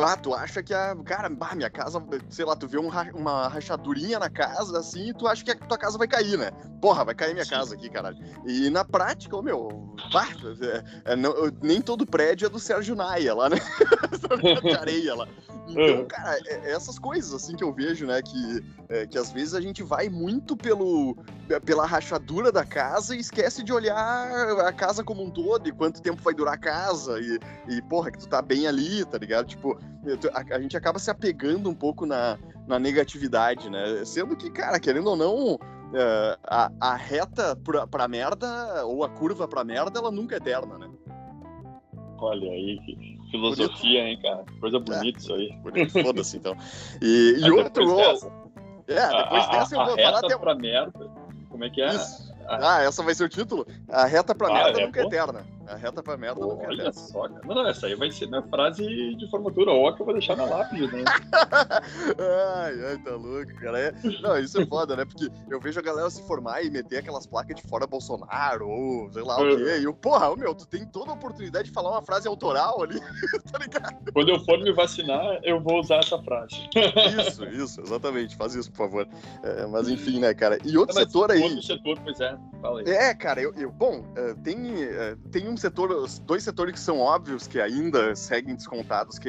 ah, 0.04 0.16
tu 0.16 0.34
acha 0.34 0.62
que 0.62 0.74
a. 0.74 0.96
Cara, 1.04 1.28
bah, 1.28 1.54
minha 1.54 1.70
casa, 1.70 2.02
sei 2.28 2.44
lá, 2.44 2.54
tu 2.54 2.66
vê 2.66 2.78
um, 2.78 2.90
uma 3.14 3.48
rachadurinha 3.48 4.18
na 4.18 4.28
casa, 4.28 4.78
assim, 4.78 5.10
e 5.10 5.14
tu 5.14 5.26
acha 5.26 5.44
que 5.44 5.50
a 5.50 5.56
tua 5.56 5.78
casa 5.78 5.98
vai 5.98 6.08
cair, 6.08 6.36
né? 6.38 6.50
Porra, 6.80 7.04
vai 7.04 7.14
cair 7.14 7.32
minha 7.32 7.44
Sim. 7.44 7.50
casa 7.50 7.74
aqui, 7.74 7.88
caralho. 7.88 8.16
E 8.46 8.70
na 8.70 8.84
prática, 8.84 9.36
ô, 9.36 9.42
meu, 9.42 9.94
bah, 10.12 10.28
é, 10.60 11.12
é, 11.12 11.16
não, 11.16 11.32
nem 11.62 11.80
todo 11.80 12.06
prédio 12.06 12.46
é 12.46 12.48
do 12.48 12.58
Sérgio 12.58 12.94
Naia 12.94 13.34
lá, 13.34 13.48
né? 13.48 13.56
de 14.62 14.76
areia 14.76 15.14
lá. 15.14 15.28
Então, 15.68 16.06
cara, 16.06 16.38
é, 16.46 16.70
é, 16.70 16.72
essas 16.72 16.98
coisas, 16.98 17.32
assim, 17.34 17.54
que 17.54 17.62
eu 17.62 17.72
vejo, 17.72 18.06
né? 18.06 18.20
Que, 18.22 18.64
é, 18.88 19.06
que 19.06 19.18
às 19.18 19.30
vezes 19.30 19.54
a 19.54 19.60
gente 19.60 19.82
vai 19.82 20.08
muito 20.08 20.56
pelo, 20.56 21.16
pela 21.64 21.86
rachadura 21.86 22.50
da 22.50 22.64
casa 22.64 23.14
e 23.14 23.20
esquece 23.20 23.62
de 23.62 23.72
olhar 23.72 23.96
a 24.66 24.72
casa 24.72 25.04
como 25.04 25.22
um 25.22 25.30
todo 25.30 25.68
e 25.68 25.72
quanto 25.72 26.00
tempo 26.00 26.22
vai 26.22 26.32
durar 26.32 26.54
a 26.54 26.58
casa 26.58 27.20
e, 27.20 27.38
e 27.68 27.82
porra, 27.82 28.10
que 28.10 28.18
tu 28.18 28.28
tá 28.28 28.40
bem 28.40 28.66
ali, 28.66 29.04
tá 29.04 29.18
ligado? 29.18 29.46
Tipo, 29.46 29.78
a, 30.32 30.56
a 30.56 30.60
gente 30.60 30.76
acaba 30.76 30.98
se 30.98 31.10
apegando 31.10 31.68
um 31.68 31.74
pouco 31.74 32.06
na, 32.06 32.38
na 32.66 32.78
negatividade, 32.78 33.70
né? 33.70 34.04
Sendo 34.04 34.36
que, 34.36 34.50
cara, 34.50 34.78
querendo 34.80 35.10
ou 35.10 35.16
não, 35.16 35.58
Uh, 35.88 36.36
a, 36.44 36.70
a, 36.82 36.94
reta 36.96 37.56
pra, 37.56 37.86
pra 37.86 38.06
merda, 38.06 38.84
ou 38.84 39.02
a 39.04 39.08
curva 39.08 39.48
pra 39.48 39.64
merda, 39.64 39.98
ela 39.98 40.10
nunca 40.10 40.34
é 40.34 40.36
eterna, 40.36 40.76
né? 40.76 40.86
Olha 42.18 42.50
aí, 42.50 42.78
que 42.84 43.18
filosofia, 43.30 44.02
bonito. 44.02 44.06
hein, 44.06 44.20
cara? 44.20 44.44
Coisa 44.60 44.78
bonita 44.78 45.18
é, 45.18 45.22
isso 45.22 45.32
aí. 45.32 45.50
Foda-se, 46.02 46.36
então. 46.36 46.54
E, 47.00 47.36
e 47.38 47.50
outro. 47.50 47.86
Depois 47.86 48.22
é, 48.88 49.08
depois 49.08 49.44
a, 49.44 49.50
dessa 49.50 49.76
eu 49.76 49.84
vou 49.84 49.94
a 49.94 49.96
falar 49.96 50.18
até. 50.18 50.38
pra 50.38 50.54
merda. 50.54 51.10
Como 51.48 51.64
é 51.64 51.70
que 51.70 51.80
é? 51.80 51.88
Isso. 51.88 52.34
Ah, 52.46 52.82
essa 52.82 53.02
vai 53.02 53.14
ser 53.14 53.24
o 53.24 53.28
título? 53.28 53.66
A 53.88 54.06
reta 54.06 54.34
pra 54.34 54.48
ah, 54.48 54.52
merda 54.52 54.80
é 54.80 54.86
nunca 54.86 55.00
é 55.00 55.04
eterna. 55.04 55.46
A 55.68 55.76
reta 55.76 56.02
pra 56.02 56.16
merda 56.16 56.40
Pô, 56.40 56.52
é 56.52 56.54
eterna. 56.54 56.82
Olha 56.82 56.92
só, 56.92 57.28
cara. 57.28 57.40
Não, 57.44 57.66
essa 57.68 57.86
aí 57.86 57.94
vai 57.94 58.10
ser 58.10 58.26
minha 58.26 58.42
frase 58.42 59.14
de 59.14 59.30
formatura. 59.30 59.70
Ó, 59.70 59.92
que 59.92 60.00
eu 60.00 60.06
vou 60.06 60.14
deixar 60.14 60.36
na 60.36 60.44
lápide, 60.44 60.86
né? 60.86 61.04
ai, 62.56 62.84
ai, 62.86 62.98
tá 62.98 63.14
louco, 63.14 63.54
cara. 63.60 63.78
É... 63.78 63.92
Não, 64.22 64.38
isso 64.38 64.60
é 64.60 64.66
foda, 64.66 64.96
né? 64.96 65.04
Porque 65.04 65.28
eu 65.50 65.60
vejo 65.60 65.78
a 65.78 65.82
galera 65.82 66.08
se 66.08 66.26
formar 66.26 66.62
e 66.62 66.70
meter 66.70 66.98
aquelas 66.98 67.26
placas 67.26 67.54
de 67.54 67.62
fora 67.62 67.86
Bolsonaro, 67.86 68.68
ou 68.68 69.12
sei 69.12 69.22
lá 69.22 69.40
o 69.40 69.56
quê. 69.56 69.78
E 69.80 69.84
eu, 69.84 69.92
porra, 69.92 70.34
meu, 70.36 70.54
tu 70.54 70.66
tem 70.66 70.86
toda 70.86 71.10
a 71.10 71.14
oportunidade 71.14 71.68
de 71.68 71.74
falar 71.74 71.90
uma 71.90 72.02
frase 72.02 72.26
autoral 72.26 72.82
ali, 72.82 72.98
tá 73.52 73.58
ligado? 73.58 74.12
Quando 74.12 74.30
eu 74.30 74.40
for 74.40 74.58
me 74.58 74.72
vacinar, 74.72 75.40
eu 75.42 75.60
vou 75.60 75.80
usar 75.80 75.98
essa 75.98 76.18
frase. 76.22 76.68
isso, 77.26 77.44
isso, 77.44 77.80
exatamente. 77.82 78.36
Faz 78.36 78.54
isso, 78.54 78.70
por 78.70 78.78
favor. 78.78 79.08
É, 79.42 79.66
mas 79.66 79.88
enfim, 79.88 80.18
né, 80.18 80.32
cara? 80.32 80.58
E 80.64 80.78
outro 80.78 80.94
setor 80.94 81.30
aí. 81.30 81.42
Outro 81.42 81.62
setor, 81.62 81.98
pois 82.02 82.20
é. 82.20 82.38
Fala 82.62 82.80
aí. 82.80 82.88
É, 82.88 83.14
cara, 83.14 83.40
eu, 83.40 83.52
eu 83.54 83.70
bom, 83.70 84.00
uh, 84.00 84.34
tem, 84.42 84.56
uh, 84.56 85.16
tem 85.30 85.48
um 85.48 85.56
setor, 85.58 86.08
dois 86.22 86.42
setores 86.42 86.74
que 86.74 86.80
são 86.80 86.98
óbvios 86.98 87.46
que 87.46 87.60
ainda 87.60 88.14
seguem 88.14 88.54
descontados, 88.54 89.18
que 89.18 89.28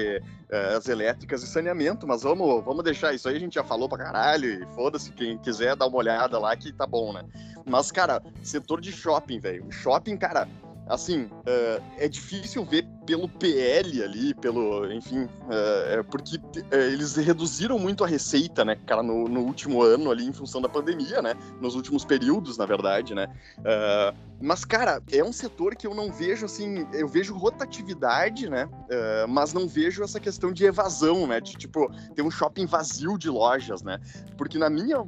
é 0.50 0.74
uh, 0.74 0.78
as 0.78 0.88
elétricas 0.88 1.44
e 1.44 1.48
saneamento, 1.48 2.08
mas 2.08 2.24
vamos, 2.24 2.64
vamos 2.64 2.84
deixar 2.84 3.14
isso 3.14 3.28
aí, 3.28 3.36
a 3.36 3.40
gente 3.40 3.56
já 3.56 3.64
falou 3.64 3.90
pra 3.90 3.98
caralho, 3.98 4.46
e 4.46 4.66
foda-se, 4.76 5.12
quem 5.12 5.38
quiser 5.38 5.76
dar 5.76 5.88
uma 5.88 5.98
olhada 5.98 6.40
lá 6.40 6.56
que 6.56 6.72
tá 6.72 6.86
bom, 6.86 7.14
né? 7.14 7.24
Mas, 7.66 7.92
cara, 7.92 8.22
setor 8.44 8.82
de 8.82 8.92
shopping, 8.92 9.40
velho. 9.40 9.72
Shopping, 9.72 10.18
cara, 10.18 10.48
assim, 10.88 11.24
uh, 11.24 11.84
é 11.98 12.08
difícil 12.08 12.66
ver 12.66 12.88
pelo 13.10 13.28
PL 13.28 14.04
ali, 14.04 14.36
pelo, 14.36 14.86
enfim, 14.94 15.24
uh, 15.24 16.04
porque 16.12 16.38
uh, 16.38 16.76
eles 16.76 17.16
reduziram 17.16 17.80
muito 17.80 18.04
a 18.04 18.08
receita, 18.08 18.64
né, 18.64 18.78
cara, 18.86 19.02
no, 19.02 19.28
no, 19.28 19.40
último 19.40 19.82
ano 19.82 20.12
ali, 20.12 20.28
em 20.28 20.32
função 20.32 20.62
da 20.62 20.70
pandemia, 20.70 21.20
né, 21.20 21.34
nos 21.60 21.74
últimos 21.74 22.06
períodos, 22.06 22.56
na 22.56 22.68
verdade, 22.68 23.16
né, 23.16 23.28
mas, 24.42 24.64
cara, 24.64 25.02
é 25.12 25.24
um 25.24 25.34
setor 25.34 25.76
que 25.76 25.88
eu 25.88 25.96
não 25.96 26.12
vejo, 26.12 26.46
assim, 26.46 26.88
eu 26.94 27.08
vejo 27.08 27.36
rotatividade, 27.36 28.48
né, 28.48 28.70
mas 29.28 29.54
não 29.54 29.68
vejo 29.68 30.04
essa 30.04 30.20
questão 30.20 30.52
de 30.52 30.66
evasão, 30.66 31.26
né, 31.26 31.42
de, 31.42 31.54
tipo, 31.54 31.92
ter 32.16 32.22
um 32.22 32.30
shopping 32.30 32.68
vazio 32.68 33.18
de 33.18 33.30
lojas, 33.30 33.82
né, 33.82 34.00
porque 34.38 34.58
na 34.58 34.70
minha, 34.70 35.04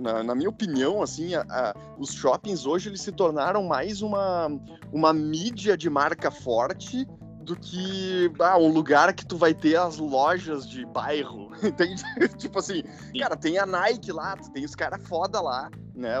na, 0.00 0.22
na 0.22 0.34
minha 0.36 0.48
opinião, 0.48 1.02
assim, 1.02 1.34
a, 1.34 1.42
a, 1.42 1.74
os 1.98 2.14
shoppings 2.14 2.64
hoje, 2.64 2.88
eles 2.88 3.00
se 3.00 3.10
tornaram 3.10 3.64
mais 3.64 4.02
uma, 4.02 4.48
uma 4.92 5.12
mídia 5.12 5.76
de 5.76 5.90
marca 5.90 6.30
forte 6.30 7.06
do 7.50 7.56
que 7.56 8.32
ah, 8.38 8.56
um 8.56 8.68
lugar 8.68 9.12
que 9.12 9.26
tu 9.26 9.36
vai 9.36 9.52
ter 9.52 9.74
as 9.76 9.98
lojas 9.98 10.68
de 10.68 10.86
bairro. 10.86 11.50
Entende? 11.62 12.02
tipo 12.38 12.60
assim, 12.60 12.82
Sim. 12.82 13.18
cara, 13.18 13.36
tem 13.36 13.58
a 13.58 13.66
Nike 13.66 14.12
lá, 14.12 14.36
tem 14.36 14.64
os 14.64 14.74
caras 14.76 15.04
foda 15.06 15.40
lá, 15.40 15.68
né? 16.00 16.14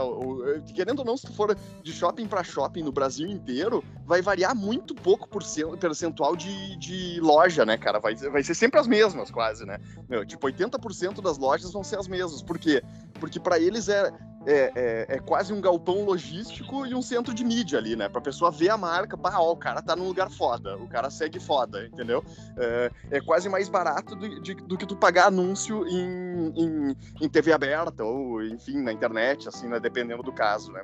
Querendo 0.74 1.00
ou 1.00 1.04
não, 1.04 1.16
se 1.16 1.26
tu 1.26 1.32
for 1.32 1.56
de 1.82 1.92
shopping 1.92 2.26
para 2.26 2.44
shopping 2.44 2.82
no 2.82 2.92
Brasil 2.92 3.28
inteiro, 3.28 3.82
vai 4.06 4.22
variar 4.22 4.54
muito 4.54 4.94
pouco 4.94 5.28
por 5.28 5.42
percentual 5.78 6.36
de, 6.36 6.76
de 6.76 7.20
loja, 7.20 7.64
né, 7.64 7.76
cara? 7.76 7.98
Vai, 7.98 8.14
vai 8.14 8.42
ser 8.42 8.54
sempre 8.54 8.78
as 8.78 8.86
mesmas, 8.86 9.30
quase, 9.30 9.64
né? 9.64 9.78
Meu, 10.08 10.24
tipo, 10.24 10.46
80% 10.46 11.20
das 11.22 11.38
lojas 11.38 11.72
vão 11.72 11.82
ser 11.82 11.98
as 11.98 12.06
mesmas. 12.06 12.42
Por 12.42 12.58
quê? 12.58 12.82
Porque 13.18 13.40
para 13.40 13.58
eles 13.58 13.88
é, 13.88 14.12
é, 14.46 14.72
é, 14.74 15.06
é, 15.16 15.18
quase 15.18 15.52
um 15.52 15.60
galpão 15.60 16.02
logístico 16.04 16.86
e 16.86 16.94
um 16.94 17.02
centro 17.02 17.34
de 17.34 17.44
mídia 17.44 17.78
ali, 17.78 17.94
né? 17.94 18.08
Pra 18.08 18.20
pessoa 18.20 18.50
ver 18.50 18.70
a 18.70 18.76
marca, 18.76 19.16
bah, 19.16 19.38
ó, 19.38 19.52
o 19.52 19.56
cara 19.56 19.82
tá 19.82 19.94
num 19.94 20.06
lugar 20.06 20.30
foda, 20.30 20.76
o 20.78 20.88
cara 20.88 21.10
segue 21.10 21.38
foda, 21.38 21.86
entendeu? 21.86 22.24
É, 22.56 22.90
é 23.10 23.20
quase 23.20 23.48
mais 23.48 23.68
barato 23.68 24.16
do, 24.16 24.40
de, 24.40 24.54
do, 24.54 24.78
que 24.78 24.86
tu 24.86 24.96
pagar 24.96 25.26
anúncio 25.26 25.86
em, 25.86 26.52
em, 26.56 26.96
em, 27.20 27.28
TV 27.28 27.52
aberta 27.52 28.02
ou, 28.02 28.42
enfim, 28.42 28.80
na 28.82 28.92
internet, 28.92 29.46
assim, 29.46 29.68
né? 29.70 29.80
Dependendo 29.80 30.22
do 30.22 30.32
caso, 30.32 30.72
né? 30.72 30.82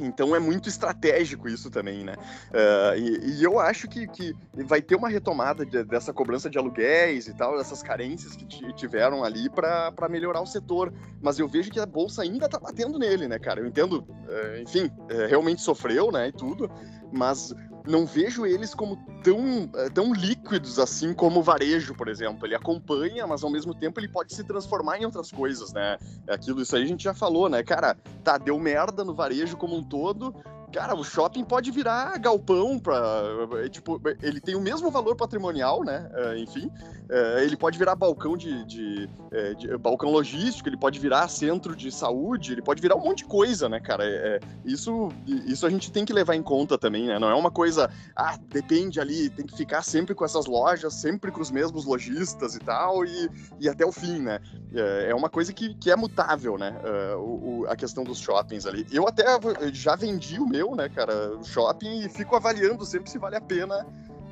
Então 0.00 0.34
é 0.34 0.40
muito 0.40 0.68
estratégico 0.68 1.48
isso 1.48 1.70
também, 1.70 2.04
né? 2.04 2.14
Uh, 2.50 2.98
e, 2.98 3.38
e, 3.38 3.44
eu 3.44 3.58
acho 3.58 3.88
que, 3.88 4.06
que 4.08 4.34
vai 4.64 4.82
ter 4.82 4.96
uma 4.96 5.08
retomada 5.08 5.64
de, 5.64 5.84
dessa 5.84 6.12
cobrança 6.12 6.50
de 6.50 6.58
aluguéis 6.58 7.28
e 7.28 7.34
tal, 7.34 7.56
dessas 7.56 7.82
carências 7.82 8.34
que 8.34 8.72
tiveram 8.72 9.22
ali 9.22 9.48
para 9.48 10.08
melhorar 10.08 10.40
o 10.40 10.46
setor. 10.46 10.92
Mas 11.22 11.38
eu 11.38 11.46
vejo 11.46 11.70
que 11.70 11.78
a 11.78 11.86
bolsa 11.86 12.22
ainda 12.22 12.48
tá 12.48 12.58
batendo 12.58 12.98
nele, 12.98 13.28
né, 13.28 13.38
cara? 13.38 13.60
Eu 13.60 13.66
entendo, 13.66 14.00
uh, 14.00 14.62
enfim, 14.62 14.86
uh, 14.86 15.28
realmente 15.28 15.62
sofreu, 15.62 16.10
né, 16.10 16.28
e 16.28 16.32
tudo, 16.32 16.70
mas 17.12 17.54
não 17.86 18.06
vejo 18.06 18.46
eles 18.46 18.74
como 18.74 18.96
tão, 19.22 19.68
eh, 19.74 19.90
tão 19.90 20.12
líquidos 20.12 20.78
assim 20.78 21.12
como 21.12 21.40
o 21.40 21.42
varejo, 21.42 21.94
por 21.94 22.08
exemplo. 22.08 22.46
Ele 22.46 22.54
acompanha, 22.54 23.26
mas 23.26 23.44
ao 23.44 23.50
mesmo 23.50 23.74
tempo 23.74 24.00
ele 24.00 24.08
pode 24.08 24.34
se 24.34 24.42
transformar 24.42 24.98
em 24.98 25.04
outras 25.04 25.30
coisas, 25.30 25.72
né? 25.72 25.98
Aquilo, 26.26 26.62
isso 26.62 26.74
aí 26.74 26.82
a 26.82 26.86
gente 26.86 27.04
já 27.04 27.12
falou, 27.12 27.48
né? 27.48 27.62
Cara, 27.62 27.96
tá, 28.22 28.38
deu 28.38 28.58
merda 28.58 29.04
no 29.04 29.14
varejo 29.14 29.56
como 29.56 29.76
um 29.76 29.82
todo, 29.82 30.34
Cara, 30.74 30.92
o 30.92 31.04
shopping 31.04 31.44
pode 31.44 31.70
virar 31.70 32.18
galpão 32.18 32.80
para 32.80 33.68
tipo, 33.70 34.00
ele 34.20 34.40
tem 34.40 34.56
o 34.56 34.60
mesmo 34.60 34.90
valor 34.90 35.14
patrimonial, 35.14 35.84
né? 35.84 36.10
Uh, 36.12 36.36
enfim, 36.36 36.66
uh, 36.66 37.38
ele 37.38 37.56
pode 37.56 37.78
virar 37.78 37.94
balcão 37.94 38.36
de, 38.36 38.64
de, 38.64 39.08
uh, 39.30 39.54
de, 39.54 39.78
balcão 39.78 40.10
logístico, 40.10 40.68
ele 40.68 40.76
pode 40.76 40.98
virar 40.98 41.28
centro 41.28 41.76
de 41.76 41.92
saúde, 41.92 42.50
ele 42.50 42.60
pode 42.60 42.82
virar 42.82 42.96
um 42.96 43.04
monte 43.04 43.18
de 43.18 43.26
coisa, 43.26 43.68
né, 43.68 43.78
cara? 43.78 44.04
É, 44.04 44.40
isso, 44.64 45.12
isso 45.46 45.64
a 45.64 45.70
gente 45.70 45.92
tem 45.92 46.04
que 46.04 46.12
levar 46.12 46.34
em 46.34 46.42
conta 46.42 46.76
também, 46.76 47.06
né? 47.06 47.20
Não 47.20 47.30
é 47.30 47.34
uma 47.36 47.52
coisa, 47.52 47.88
ah, 48.16 48.36
depende 48.48 48.98
ali, 48.98 49.30
tem 49.30 49.46
que 49.46 49.56
ficar 49.56 49.82
sempre 49.82 50.12
com 50.12 50.24
essas 50.24 50.46
lojas, 50.46 50.92
sempre 50.94 51.30
com 51.30 51.40
os 51.40 51.52
mesmos 51.52 51.84
lojistas 51.84 52.56
e 52.56 52.58
tal, 52.58 53.04
e, 53.04 53.30
e 53.60 53.68
até 53.68 53.86
o 53.86 53.92
fim, 53.92 54.18
né? 54.18 54.40
É, 54.74 55.10
é 55.10 55.14
uma 55.14 55.30
coisa 55.30 55.52
que, 55.52 55.72
que 55.76 55.88
é 55.88 55.94
mutável, 55.94 56.58
né? 56.58 56.76
O, 57.16 57.60
o, 57.60 57.66
a 57.68 57.76
questão 57.76 58.02
dos 58.02 58.18
shoppings 58.18 58.66
ali. 58.66 58.84
Eu 58.90 59.06
até 59.06 59.24
já 59.72 59.94
vendi 59.94 60.40
o 60.40 60.46
meu 60.48 60.63
né, 60.72 60.88
cara, 60.88 61.42
shopping 61.42 62.00
e 62.00 62.08
fico 62.08 62.36
avaliando 62.36 62.86
sempre 62.86 63.10
se 63.10 63.18
vale 63.18 63.36
a 63.36 63.40
pena 63.40 63.84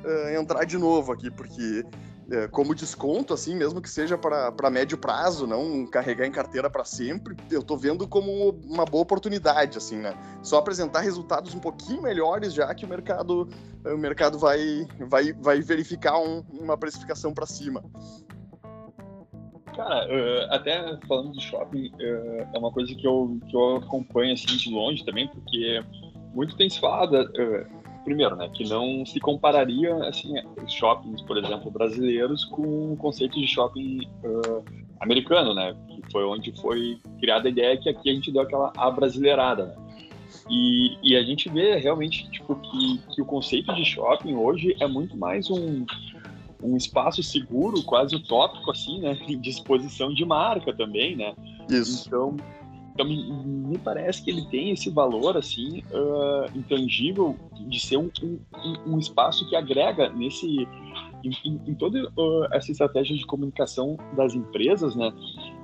uh, 0.03 0.39
entrar 0.39 0.65
de 0.65 0.77
novo 0.77 1.11
aqui, 1.11 1.31
porque 1.31 1.85
uh, 2.27 2.49
como 2.51 2.75
desconto, 2.75 3.33
assim, 3.33 3.55
mesmo 3.55 3.81
que 3.81 3.89
seja 3.89 4.17
para 4.17 4.69
médio 4.69 4.97
prazo, 4.97 5.47
não 5.47 5.85
carregar 5.87 6.25
em 6.25 6.31
carteira 6.31 6.69
para 6.69 6.85
sempre, 6.85 7.35
eu 7.49 7.63
tô 7.63 7.77
vendo 7.77 8.07
como 8.07 8.49
uma 8.65 8.85
boa 8.85 9.03
oportunidade, 9.03 9.77
assim, 9.77 9.97
né? 9.97 10.13
Só 10.41 10.57
apresentar 10.57 11.01
resultados 11.01 11.53
um 11.53 11.59
pouquinho 11.59 12.01
melhores 12.01 12.53
já 12.53 12.73
que 12.73 12.85
o 12.85 12.89
mercado, 12.89 13.47
o 13.85 13.97
mercado 13.97 14.37
vai, 14.37 14.87
vai, 14.99 15.33
vai 15.33 15.61
verificar 15.61 16.17
um, 16.19 16.43
uma 16.51 16.77
precificação 16.77 17.33
para 17.33 17.45
cima. 17.45 17.83
Cara, 19.75 20.05
uh, 20.05 20.53
até 20.53 20.99
falando 21.07 21.31
de 21.31 21.41
shopping, 21.41 21.91
é 21.99 22.57
uma 22.57 22.71
coisa 22.71 22.93
que 22.93 23.07
eu, 23.07 23.39
que 23.49 23.55
eu 23.55 23.77
acompanho 23.77 24.33
assim 24.33 24.55
de 24.55 24.69
longe 24.69 25.03
também, 25.03 25.27
porque 25.27 25.83
muito 26.33 26.55
tem 26.55 26.69
se 26.69 26.79
falado, 26.79 27.13
uh, 27.21 28.03
primeiro, 28.03 28.35
né, 28.35 28.49
que 28.53 28.67
não 28.67 29.05
se 29.05 29.19
compararia 29.19 29.95
assim 30.05 30.33
shoppings, 30.67 31.21
por 31.21 31.37
exemplo, 31.37 31.71
brasileiros 31.71 32.43
com 32.45 32.93
o 32.93 32.97
conceito 32.97 33.39
de 33.39 33.47
shopping 33.47 34.01
uh, 34.23 34.63
americano, 34.99 35.53
né, 35.53 35.75
que 35.87 36.11
foi 36.11 36.25
onde 36.25 36.51
foi 36.59 36.99
criada 37.19 37.47
a 37.47 37.51
ideia 37.51 37.77
que 37.77 37.89
aqui 37.89 38.09
a 38.09 38.13
gente 38.13 38.31
deu 38.31 38.41
aquela 38.41 38.71
abrasileirada, 38.77 39.65
né? 39.67 39.75
E, 40.49 40.97
e 41.03 41.15
a 41.15 41.23
gente 41.23 41.47
vê 41.47 41.75
realmente 41.77 42.29
tipo 42.31 42.55
que, 42.55 42.97
que 43.13 43.21
o 43.21 43.25
conceito 43.25 43.73
de 43.75 43.85
shopping 43.85 44.35
hoje 44.35 44.75
é 44.79 44.87
muito 44.87 45.15
mais 45.15 45.49
um 45.49 45.85
um 46.63 46.77
espaço 46.77 47.21
seguro, 47.21 47.83
quase 47.83 48.15
utópico, 48.15 48.71
assim, 48.71 49.01
né? 49.01 49.13
De 49.39 49.49
exposição 49.49 50.13
de 50.13 50.23
marca 50.25 50.73
também, 50.73 51.15
né? 51.15 51.35
Isso. 51.69 52.07
Então, 52.07 52.37
então 52.93 53.07
me, 53.07 53.23
me 53.33 53.77
parece 53.77 54.23
que 54.23 54.29
ele 54.29 54.45
tem 54.45 54.69
esse 54.69 54.89
valor, 54.89 55.35
assim, 55.35 55.79
uh, 55.91 56.57
intangível 56.57 57.35
de 57.67 57.79
ser 57.79 57.97
um, 57.97 58.09
um, 58.23 58.93
um, 58.93 58.99
espaço 58.99 59.47
que 59.49 59.55
agrega 59.55 60.09
nesse... 60.09 60.67
Em, 61.23 61.61
em, 61.67 61.73
toda 61.73 62.03
uh, 62.17 62.47
essa 62.51 62.69
estratégia 62.69 63.15
de 63.15 63.25
comunicação 63.25 63.97
das 64.15 64.35
empresas, 64.35 64.93
né? 64.93 65.11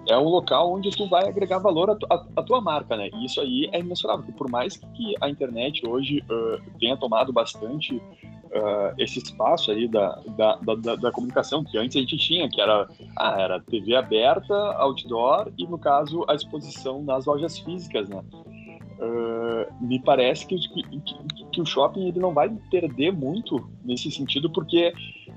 É 0.07 0.17
um 0.17 0.29
local 0.29 0.73
onde 0.73 0.89
tu 0.89 1.07
vai 1.09 1.27
agregar 1.27 1.59
valor 1.59 1.89
à, 1.89 1.95
tu, 1.95 2.07
tua 2.45 2.61
marca, 2.61 2.95
né? 2.95 3.09
E 3.13 3.25
isso 3.25 3.41
aí 3.41 3.69
é 3.73 3.79
imensurável. 3.79 4.23
Por 4.37 4.49
mais 4.49 4.77
que 4.77 5.15
a 5.19 5.29
internet 5.29 5.85
hoje 5.85 6.23
uh, 6.31 6.79
tenha 6.79 6.95
tomado 6.95 7.33
bastante 7.33 8.01
uh, 8.49 8.93
esse 8.97 9.19
espaço 9.19 9.71
aí 9.71 9.87
da, 9.87 10.19
da, 10.35 10.55
da, 10.55 10.95
da, 10.95 11.11
comunicação 11.11 11.63
que 11.63 11.77
antes 11.77 11.95
a 11.95 11.99
gente 11.99 12.17
tinha, 12.17 12.49
que 12.49 12.59
era, 12.59 12.87
ah, 13.17 13.41
era 13.41 13.59
TV 13.59 13.95
aberta, 13.95 14.53
outdoor 14.53 15.51
e, 15.57 15.65
no 15.65 15.77
caso, 15.77 16.25
a 16.27 16.35
exposição 16.35 17.03
nas 17.03 17.25
lojas 17.25 17.59
físicas, 17.59 18.09
né? 18.09 18.21
Uh, 18.99 19.85
me 19.85 19.97
parece 19.97 20.45
que, 20.45 20.57
que, 20.57 20.83
que, 21.53 21.61
o 21.61 21.65
shopping 21.65 22.09
ele 22.09 22.19
não 22.19 22.33
vai 22.33 22.49
perder 22.69 23.13
muito 23.13 23.69
nesse 23.81 24.11
sentido, 24.11 24.49
porque 24.49 24.91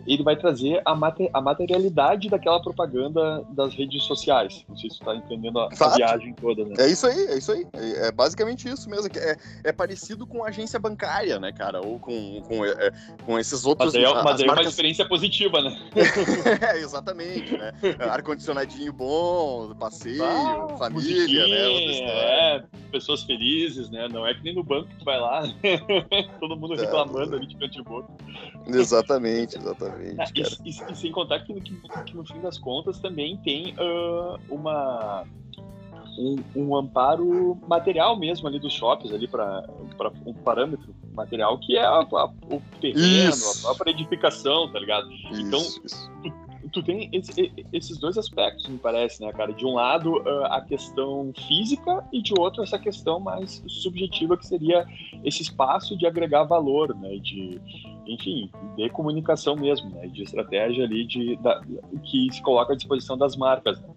ele 0.06 0.22
vai 0.22 0.36
trazer 0.36 0.80
a, 0.84 0.94
mater, 0.94 1.30
a 1.32 1.40
materialidade 1.40 2.28
daquela 2.28 2.60
propaganda 2.60 3.44
das 3.50 3.74
redes 3.74 4.02
sociais. 4.04 4.64
Não 4.68 4.76
sei 4.76 4.90
se 4.90 4.96
você 4.96 5.02
está 5.02 5.14
entendendo 5.14 5.58
a, 5.58 5.68
a, 5.80 5.96
viagem 5.96 6.34
toda, 6.34 6.64
né? 6.64 6.74
É 6.78 6.88
isso 6.88 7.06
aí, 7.06 7.26
é 7.26 7.38
isso 7.38 7.52
aí. 7.52 7.66
É, 7.72 8.08
é 8.08 8.12
basicamente 8.12 8.68
isso 8.68 8.88
mesmo. 8.88 9.08
É, 9.16 9.36
é 9.64 9.72
parecido 9.72 10.26
com 10.26 10.44
agência 10.44 10.78
bancária, 10.78 11.38
né, 11.38 11.52
cara? 11.52 11.80
Ou 11.80 11.98
com, 11.98 12.42
com, 12.42 12.64
é, 12.64 12.92
com 13.24 13.38
esses 13.38 13.64
outros... 13.64 13.92
Mas 13.92 13.94
aí, 13.94 14.04
é, 14.04 14.14
mas 14.14 14.24
marcas... 14.24 14.42
é 14.42 14.52
uma 14.52 14.68
experiência 14.68 15.08
positiva, 15.08 15.60
né? 15.60 15.76
é, 16.74 16.78
exatamente, 16.78 17.56
né? 17.56 17.72
Ar-condicionadinho 18.10 18.92
bom, 18.92 19.74
passeio, 19.74 20.24
ah, 20.24 20.76
família, 20.78 21.46
né? 21.46 22.02
É, 22.08 22.64
pessoas 22.90 23.22
felizes, 23.22 23.90
né? 23.90 24.08
Não 24.08 24.26
é 24.26 24.34
que 24.34 24.42
nem 24.42 24.54
no 24.54 24.62
banco 24.62 24.88
que 24.88 24.96
tu 24.96 25.04
vai 25.04 25.18
lá, 25.18 25.42
todo 26.40 26.56
mundo 26.56 26.74
é. 26.74 26.80
reclamando 26.80 27.36
ali 27.36 27.46
de 27.46 27.56
canto 27.56 27.72
de 27.72 27.82
boca. 27.82 28.08
Exatamente, 28.66 29.56
exatamente. 29.56 29.91
Ah, 30.18 30.24
e, 30.34 30.40
e, 30.40 30.92
e, 30.92 30.96
sem 30.96 31.12
contar 31.12 31.40
que, 31.40 31.52
que, 31.60 31.74
que, 32.06 32.16
no 32.16 32.24
fim 32.24 32.40
das 32.40 32.58
contas 32.58 32.98
também 32.98 33.36
tem 33.38 33.74
uh, 33.74 34.38
uma. 34.48 35.24
Um, 36.18 36.36
um, 36.54 36.76
amparo 36.76 37.56
material 37.66 38.18
mesmo 38.18 38.46
ali 38.46 38.60
dos 38.60 38.74
shoppings 38.74 39.14
ali 39.14 39.26
para 39.26 39.64
um 40.26 40.34
parâmetro 40.34 40.94
material 41.14 41.58
que 41.58 41.74
é 41.74 41.82
a, 41.82 42.00
a, 42.00 42.26
o 42.50 42.60
terreno, 42.82 43.30
isso. 43.30 43.66
a 43.66 43.74
própria 43.74 43.92
edificação, 43.92 44.70
tá 44.70 44.78
ligado? 44.78 45.10
Isso, 45.10 45.40
então, 45.40 45.58
isso 45.58 46.12
tu 46.72 46.82
tem 46.82 47.08
esse, 47.12 47.52
esses 47.72 47.98
dois 47.98 48.16
aspectos, 48.16 48.66
me 48.68 48.78
parece, 48.78 49.22
né, 49.22 49.30
cara? 49.32 49.52
De 49.52 49.64
um 49.64 49.74
lado, 49.74 50.22
a 50.46 50.60
questão 50.62 51.32
física 51.46 52.04
e 52.12 52.22
de 52.22 52.32
outro, 52.36 52.62
essa 52.62 52.78
questão 52.78 53.20
mais 53.20 53.62
subjetiva, 53.68 54.36
que 54.36 54.46
seria 54.46 54.86
esse 55.22 55.42
espaço 55.42 55.96
de 55.96 56.06
agregar 56.06 56.44
valor, 56.44 56.96
né? 56.96 57.16
De, 57.18 57.60
enfim, 58.06 58.50
de 58.76 58.88
comunicação 58.90 59.56
mesmo, 59.56 59.90
né? 59.90 60.06
De 60.08 60.22
estratégia 60.22 60.84
ali 60.84 61.06
de, 61.06 61.36
da, 61.36 61.60
que 62.02 62.28
se 62.32 62.42
coloca 62.42 62.72
à 62.72 62.76
disposição 62.76 63.16
das 63.16 63.36
marcas, 63.36 63.80
né? 63.80 63.88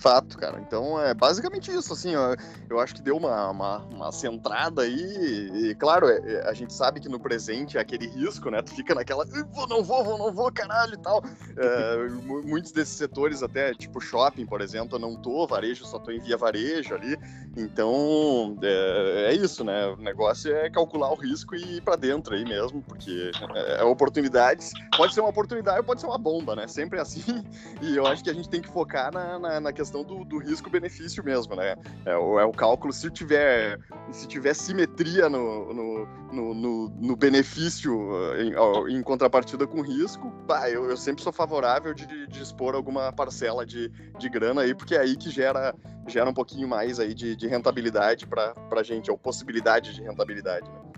Fato, 0.00 0.38
cara. 0.38 0.58
Então 0.58 0.98
é 0.98 1.12
basicamente 1.12 1.70
isso, 1.70 1.92
assim, 1.92 2.16
ó, 2.16 2.34
eu 2.70 2.80
acho 2.80 2.94
que 2.94 3.02
deu 3.02 3.16
uma, 3.16 3.50
uma, 3.50 3.78
uma 3.84 4.12
centrada 4.12 4.80
aí, 4.82 5.50
e 5.52 5.74
claro, 5.74 6.08
é, 6.08 6.18
é, 6.24 6.48
a 6.48 6.54
gente 6.54 6.72
sabe 6.72 7.00
que 7.00 7.08
no 7.08 7.20
presente 7.20 7.76
é 7.76 7.80
aquele 7.80 8.06
risco, 8.06 8.50
né? 8.50 8.62
Tu 8.62 8.74
fica 8.74 8.94
naquela, 8.94 9.26
vou, 9.26 9.68
não 9.68 9.84
vou, 9.84 10.02
vou, 10.02 10.16
não 10.16 10.32
vou, 10.32 10.50
caralho 10.50 10.94
e 10.94 10.98
tal. 11.02 11.22
É, 11.54 12.08
muitos 12.48 12.72
desses 12.72 12.96
setores, 12.96 13.42
até 13.42 13.74
tipo 13.74 14.00
shopping, 14.00 14.46
por 14.46 14.62
exemplo, 14.62 14.96
eu 14.96 15.00
não 15.00 15.14
tô, 15.14 15.46
varejo, 15.46 15.84
só 15.84 15.98
tô 15.98 16.10
em 16.10 16.18
via 16.18 16.36
varejo 16.36 16.94
ali. 16.94 17.18
Então 17.54 18.56
é, 18.62 19.26
é 19.30 19.34
isso, 19.34 19.62
né? 19.64 19.86
O 19.88 19.96
negócio 19.96 20.54
é 20.54 20.70
calcular 20.70 21.10
o 21.10 21.16
risco 21.16 21.54
e 21.54 21.76
ir 21.76 21.82
pra 21.82 21.96
dentro 21.96 22.34
aí 22.34 22.44
mesmo, 22.44 22.80
porque 22.82 23.30
é, 23.54 23.80
é 23.80 23.84
oportunidades. 23.84 24.72
Pode 24.96 25.12
ser 25.12 25.20
uma 25.20 25.30
oportunidade 25.30 25.78
ou 25.78 25.84
pode 25.84 26.00
ser 26.00 26.06
uma 26.06 26.18
bomba, 26.18 26.56
né? 26.56 26.66
Sempre 26.66 26.98
é 26.98 27.02
assim. 27.02 27.20
E 27.82 27.96
eu 27.96 28.06
acho 28.06 28.22
que 28.22 28.30
a 28.30 28.34
gente 28.34 28.48
tem 28.48 28.60
que 28.60 28.68
focar 28.68 29.12
na, 29.12 29.38
na, 29.38 29.60
na 29.60 29.72
questão 29.72 29.89
questão 29.90 30.04
do, 30.04 30.24
do 30.24 30.38
risco-benefício 30.38 31.24
mesmo, 31.24 31.56
né? 31.56 31.74
É, 32.06 32.12
é, 32.12 32.16
o 32.16 32.52
cálculo, 32.52 32.92
se 32.92 33.10
tiver, 33.10 33.78
se 34.12 34.26
tiver 34.28 34.54
simetria 34.54 35.28
no, 35.28 35.74
no, 35.74 36.06
no, 36.32 36.54
no, 36.54 36.88
no 36.88 37.16
benefício 37.16 37.92
em, 38.38 38.96
em, 38.96 39.02
contrapartida 39.02 39.66
com 39.66 39.80
risco, 39.80 40.30
bah, 40.46 40.70
eu, 40.70 40.88
eu, 40.88 40.96
sempre 40.96 41.22
sou 41.22 41.32
favorável 41.32 41.92
de, 41.92 42.06
de 42.28 42.42
expor 42.42 42.74
alguma 42.76 43.12
parcela 43.12 43.66
de, 43.66 43.88
de 44.16 44.28
grana 44.28 44.62
aí, 44.62 44.74
porque 44.74 44.94
é 44.94 45.00
aí 45.00 45.16
que 45.16 45.28
gera, 45.28 45.74
gera 46.06 46.30
um 46.30 46.34
pouquinho 46.34 46.68
mais 46.68 47.00
aí 47.00 47.12
de, 47.12 47.34
de 47.34 47.48
rentabilidade 47.48 48.26
para 48.26 48.54
a 48.70 48.82
gente, 48.82 49.10
ou 49.10 49.18
possibilidade 49.18 49.92
de 49.92 50.02
rentabilidade, 50.02 50.70
né? 50.70 50.89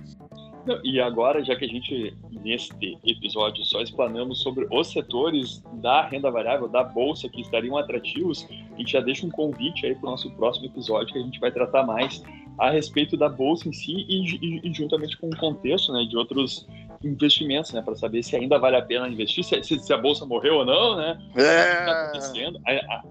E 0.84 1.00
agora, 1.00 1.44
já 1.44 1.56
que 1.56 1.64
a 1.64 1.68
gente, 1.68 2.14
neste 2.30 2.96
episódio, 3.04 3.64
só 3.64 3.80
explanamos 3.80 4.42
sobre 4.42 4.66
os 4.70 4.92
setores 4.92 5.62
da 5.74 6.06
renda 6.06 6.30
variável, 6.30 6.68
da 6.68 6.84
bolsa, 6.84 7.28
que 7.28 7.40
estariam 7.40 7.76
atrativos, 7.76 8.46
a 8.72 8.78
gente 8.78 8.92
já 8.92 9.00
deixa 9.00 9.26
um 9.26 9.30
convite 9.30 9.84
aí 9.84 9.94
para 9.94 10.06
o 10.06 10.10
nosso 10.12 10.30
próximo 10.32 10.66
episódio, 10.66 11.12
que 11.12 11.18
a 11.18 11.22
gente 11.22 11.40
vai 11.40 11.50
tratar 11.50 11.84
mais 11.84 12.22
a 12.58 12.70
respeito 12.70 13.16
da 13.16 13.28
bolsa 13.28 13.68
em 13.68 13.72
si 13.72 13.92
e, 14.08 14.36
e, 14.36 14.68
e 14.68 14.72
juntamente 14.72 15.16
com 15.16 15.28
o 15.28 15.36
contexto 15.36 15.92
né, 15.92 16.04
de 16.04 16.16
outros 16.16 16.68
investimentos, 17.04 17.72
né? 17.72 17.82
Para 17.82 17.94
saber 17.94 18.22
se 18.22 18.36
ainda 18.36 18.58
vale 18.58 18.76
a 18.76 18.82
pena 18.82 19.08
investir, 19.08 19.44
se, 19.44 19.62
se, 19.62 19.92
a 19.92 19.98
bolsa 19.98 20.24
morreu 20.24 20.56
ou 20.56 20.64
não, 20.64 20.96
né? 20.96 21.18
É. 21.34 21.84
Tá 21.84 22.02
acontecendo. 22.02 22.60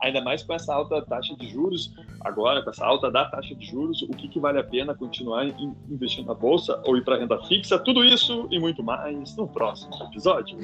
Ainda 0.01 0.21
mais 0.21 0.43
com 0.43 0.53
essa 0.53 0.73
alta 0.73 1.01
taxa 1.03 1.35
de 1.35 1.47
juros, 1.49 1.93
agora, 2.21 2.61
com 2.63 2.69
essa 2.69 2.85
alta 2.85 3.11
da 3.11 3.25
taxa 3.25 3.55
de 3.55 3.65
juros, 3.65 4.01
o 4.03 4.09
que, 4.09 4.27
que 4.27 4.39
vale 4.39 4.59
a 4.59 4.63
pena 4.63 4.95
continuar 4.95 5.45
investindo 5.89 6.27
na 6.27 6.33
bolsa 6.33 6.81
ou 6.85 6.97
ir 6.97 7.03
para 7.03 7.17
renda 7.17 7.41
fixa? 7.43 7.77
Tudo 7.79 8.03
isso 8.03 8.47
e 8.51 8.59
muito 8.59 8.83
mais 8.83 9.35
no 9.35 9.47
próximo 9.47 9.91
episódio. 10.03 10.57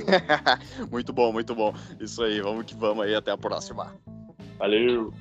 muito 0.92 1.14
bom, 1.14 1.32
muito 1.32 1.54
bom. 1.56 1.74
Isso 2.00 2.24
aí, 2.24 2.42
vamos 2.42 2.66
que 2.66 2.76
vamos 2.76 3.06
aí. 3.06 3.16
Até 3.16 3.32
a 3.32 3.38
próxima. 3.38 3.94
Valeu. 4.58 5.14